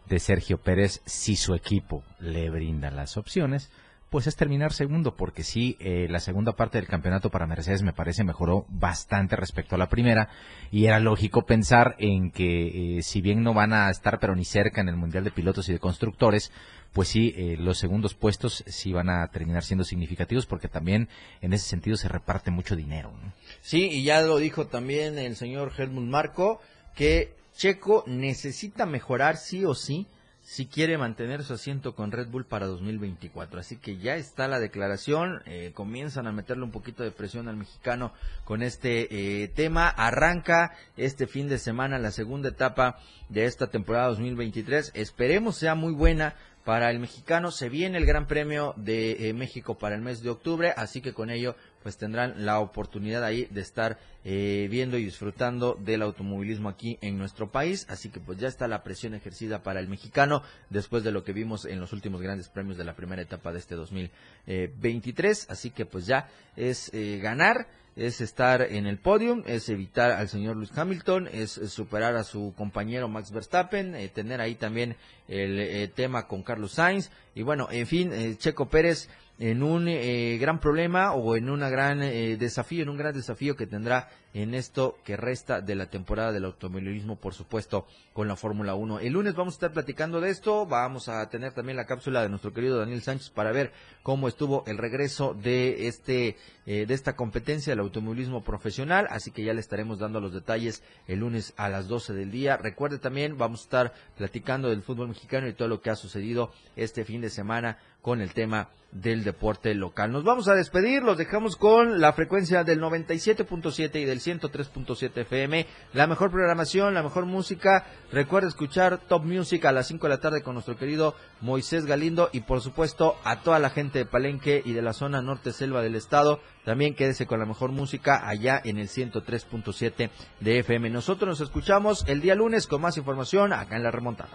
de 0.08 0.20
Sergio 0.20 0.58
Pérez 0.58 1.02
si 1.06 1.38
su 1.38 1.54
equipo 1.54 2.04
le 2.20 2.50
brinda 2.50 2.92
las 2.92 3.16
opciones 3.16 3.72
pues 4.12 4.28
es 4.28 4.36
terminar 4.36 4.74
segundo, 4.74 5.16
porque 5.16 5.42
sí, 5.42 5.78
eh, 5.80 6.08
la 6.10 6.20
segunda 6.20 6.52
parte 6.52 6.78
del 6.78 6.86
campeonato 6.86 7.30
para 7.30 7.48
Mercedes 7.48 7.82
me 7.82 7.94
parece 7.94 8.26
mejoró 8.26 8.66
bastante 8.68 9.38
respecto 9.38 9.76
a 9.76 9.78
la 9.78 9.88
primera, 9.88 10.28
y 10.70 10.86
era 10.88 11.00
lógico 11.00 11.46
pensar 11.46 11.96
en 11.98 12.30
que 12.30 12.98
eh, 12.98 13.04
si 13.04 13.22
bien 13.22 13.42
no 13.42 13.54
van 13.54 13.72
a 13.72 13.90
estar 13.90 14.20
pero 14.20 14.36
ni 14.36 14.44
cerca 14.44 14.82
en 14.82 14.90
el 14.90 14.98
Mundial 14.98 15.24
de 15.24 15.32
Pilotos 15.32 15.70
y 15.70 15.72
de 15.72 15.80
Constructores, 15.80 16.52
pues 16.92 17.08
sí, 17.08 17.34
eh, 17.38 17.56
los 17.58 17.78
segundos 17.78 18.14
puestos 18.14 18.66
sí 18.68 18.92
van 18.92 19.10
a 19.10 19.26
terminar 19.30 19.64
siendo 19.64 19.86
significativos, 19.86 20.46
porque 20.46 20.68
también 20.68 21.08
en 21.40 21.54
ese 21.54 21.70
sentido 21.70 21.96
se 21.96 22.10
reparte 22.10 22.52
mucho 22.52 22.76
dinero. 22.76 23.14
Sí, 23.62 23.88
y 23.90 24.04
ya 24.04 24.20
lo 24.20 24.40
dijo 24.40 24.68
también 24.68 25.18
el 25.20 25.38
señor 25.38 25.72
Helmut 25.78 26.04
Marco, 26.04 26.60
que 26.96 27.34
Checo 27.56 28.04
necesita 28.08 28.86
mejorar 28.86 29.38
sí 29.38 29.64
o 29.64 29.74
sí 29.74 30.06
si 30.52 30.66
quiere 30.66 30.98
mantener 30.98 31.46
su 31.46 31.54
asiento 31.54 31.96
con 31.96 32.12
Red 32.12 32.28
Bull 32.28 32.44
para 32.44 32.66
2024. 32.66 33.62
Así 33.62 33.78
que 33.78 34.00
ya 34.00 34.18
está 34.18 34.50
la 34.50 34.60
declaración, 34.60 35.42
eh, 35.46 35.72
comienzan 35.74 36.28
a 36.28 36.34
meterle 36.34 36.66
un 36.66 36.72
poquito 36.72 37.04
de 37.04 37.12
presión 37.12 37.48
al 37.48 37.56
mexicano 37.56 38.12
con 38.44 38.62
este 38.62 39.44
eh, 39.44 39.48
tema. 39.48 39.88
Arranca 39.88 40.74
este 40.98 41.26
fin 41.26 41.48
de 41.48 41.58
semana 41.58 42.00
la 42.00 42.12
segunda 42.12 42.50
etapa 42.50 43.00
de 43.30 43.46
esta 43.46 43.68
temporada 43.68 44.10
2023. 44.10 44.92
Esperemos 44.94 45.56
sea 45.56 45.74
muy 45.74 45.94
buena 45.94 46.36
para 46.66 46.92
el 46.92 47.00
mexicano. 47.00 47.52
Se 47.52 47.70
viene 47.70 47.98
el 47.98 48.06
Gran 48.06 48.28
Premio 48.28 48.74
de 48.76 49.30
eh, 49.30 49.34
México 49.34 49.78
para 49.78 49.96
el 49.96 50.02
mes 50.02 50.22
de 50.22 50.32
octubre, 50.32 50.74
así 50.76 51.00
que 51.00 51.14
con 51.14 51.30
ello 51.30 51.56
pues 51.84 51.98
tendrán 51.98 52.46
la 52.46 52.60
oportunidad 52.60 53.24
ahí 53.24 53.48
de 53.50 53.62
estar 53.62 53.98
eh, 54.24 54.68
viendo 54.70 54.98
y 54.98 55.06
disfrutando 55.06 55.76
del 55.80 56.04
automovilismo 56.04 56.70
aquí 56.70 56.98
en 57.02 57.18
nuestro 57.18 57.52
país. 57.52 57.86
Así 57.90 58.10
que 58.10 58.20
pues 58.20 58.38
ya 58.38 58.48
está 58.48 58.68
la 58.68 58.84
presión 58.84 59.14
ejercida 59.14 59.64
para 59.64 59.80
el 59.80 59.88
mexicano 59.88 60.44
después 60.70 61.04
de 61.04 61.12
lo 61.12 61.24
que 61.24 61.34
vimos 61.34 61.66
en 61.66 61.80
los 61.80 61.92
últimos 61.94 62.22
grandes 62.22 62.50
premios 62.50 62.78
de 62.78 62.84
la 62.84 62.96
primera 62.96 63.22
etapa 63.22 63.52
de 63.52 63.60
este 63.60 63.76
2023. 63.76 65.48
Así 65.50 65.72
que 65.72 65.86
pues 65.86 66.06
ya 66.06 66.30
es 66.56 66.94
eh, 66.94 67.20
ganar 67.22 67.68
es 67.94 68.22
estar 68.22 68.62
en 68.62 68.88
el 68.88 69.00
podium, 69.00 69.44
es 69.46 69.68
evitar 69.68 70.12
al 70.12 70.30
señor 70.30 70.56
Luis 70.56 70.72
Hamilton, 70.78 71.28
es, 71.30 71.52
superar 71.52 72.16
a 72.16 72.24
su 72.24 72.54
compañero 72.56 73.10
Max 73.10 73.32
Verstappen, 73.32 73.96
eh, 73.96 74.08
tener 74.08 74.40
ahí 74.40 74.56
también 74.56 74.96
el 75.28 75.92
tema 75.92 76.26
con 76.26 76.42
Carlos 76.42 76.74
Sainz 76.74 77.10
y 77.36 77.42
bueno, 77.42 77.68
en 77.70 77.88
fin, 77.88 78.38
Checo 78.38 78.70
Pérez 78.70 79.10
en 79.42 79.64
un 79.64 79.88
eh, 79.88 80.38
gran 80.40 80.60
problema 80.60 81.14
o 81.14 81.36
en 81.36 81.50
un 81.50 81.62
gran 81.62 82.04
eh, 82.04 82.38
desafío, 82.38 82.84
en 82.84 82.90
un 82.90 82.98
gran 82.98 83.12
desafío 83.12 83.56
que 83.56 83.66
tendrá 83.66 84.08
en 84.34 84.54
esto 84.54 84.98
que 85.04 85.18
resta 85.18 85.62
de 85.62 85.76
la 85.76 85.90
temporada 85.90 86.32
del 86.32 86.46
automovilismo, 86.46 87.18
por 87.18 87.34
supuesto, 87.34 87.86
con 88.14 88.28
la 88.28 88.36
Fórmula 88.36 88.76
1. 88.76 89.00
El 89.00 89.14
lunes 89.14 89.36
vamos 89.36 89.54
a 89.54 89.58
estar 89.58 89.74
platicando 89.74 90.22
de 90.22 90.30
esto, 90.30 90.66
vamos 90.66 91.10
a 91.10 91.28
tener 91.30 91.54
también 91.54 91.78
la 91.78 91.86
cápsula 91.86 92.22
de 92.22 92.30
nuestro 92.30 92.54
querido 92.54 92.78
Daniel 92.78 93.02
Sánchez 93.02 93.30
para 93.30 93.52
ver 93.52 93.72
cómo 94.04 94.28
estuvo 94.28 94.64
el 94.68 94.78
regreso 94.78 95.34
de 95.34 95.88
este 95.88 96.38
eh, 96.68 96.86
de 96.86 96.94
esta 96.94 97.16
competencia 97.16 97.72
del 97.72 97.80
automovilismo 97.80 98.44
profesional, 98.44 99.08
así 99.10 99.32
que 99.32 99.44
ya 99.44 99.54
le 99.54 99.60
estaremos 99.60 100.00
dando 100.00 100.22
los 100.22 100.32
detalles 100.32 100.84
el 101.08 101.20
lunes 101.20 101.54
a 101.58 101.70
las 101.70 101.88
12 101.88 102.14
del 102.14 102.32
día. 102.32 102.56
Recuerde 102.56 103.00
también, 103.00 103.38
vamos 103.38 103.62
a 103.62 103.64
estar 103.64 103.94
platicando 104.16 104.70
del 104.70 104.84
fútbol 104.84 105.08
mexicano 105.08 105.48
y 105.48 105.54
todo 105.54 105.68
lo 105.68 105.82
que 105.82 105.90
ha 105.90 105.96
sucedido 105.96 106.52
este 106.76 107.04
fin 107.04 107.20
de 107.22 107.30
semana 107.30 107.80
con 108.02 108.22
el 108.22 108.34
tema 108.34 108.70
del 108.92 109.24
deporte 109.24 109.74
local. 109.74 110.12
Nos 110.12 110.24
vamos 110.24 110.48
a 110.48 110.56
despedir, 110.56 111.02
los 111.02 111.18
dejamos 111.18 111.56
con 111.56 112.00
la 112.00 112.14
frecuencia 112.14 112.64
del 112.64 112.80
97.7 112.80 114.02
y 114.02 114.06
del 114.06 114.21
103.7 114.26 115.22
FM, 115.22 115.66
la 115.94 116.08
mejor 116.08 116.32
programación, 116.32 116.94
la 116.94 117.04
mejor 117.04 117.26
música. 117.26 117.86
Recuerda 118.12 118.48
escuchar 118.48 119.00
Top 119.00 119.24
Music 119.24 119.66
a 119.66 119.72
las 119.72 119.88
5 119.88 120.08
de 120.08 120.10
la 120.10 120.20
tarde 120.20 120.42
con 120.42 120.54
nuestro 120.54 120.78
querido 120.78 121.16
Moisés 121.42 121.86
Galindo 121.86 122.30
y 122.32 122.42
por 122.42 122.62
supuesto 122.62 123.16
a 123.24 123.42
toda 123.42 123.60
la 123.60 123.70
gente 123.70 124.00
de 124.00 124.06
Palenque 124.06 124.62
y 124.64 124.74
de 124.74 124.82
la 124.82 124.94
zona 124.94 125.22
norte 125.22 125.52
selva 125.52 125.82
del 125.82 125.96
estado. 125.96 126.40
También 126.66 126.96
quédese 126.96 127.26
con 127.26 127.40
la 127.40 127.46
mejor 127.46 127.72
música 127.72 128.28
allá 128.28 128.62
en 128.64 128.78
el 128.78 128.88
103.7 128.88 130.10
de 130.40 130.60
FM. 130.60 130.90
Nosotros 130.90 131.28
nos 131.28 131.42
escuchamos 131.42 132.06
el 132.08 132.22
día 132.22 132.36
lunes 132.36 132.68
con 132.68 132.82
más 132.82 132.98
información 132.98 133.54
acá 133.54 133.76
en 133.76 133.84
la 133.84 133.92
remontada. 133.92 134.30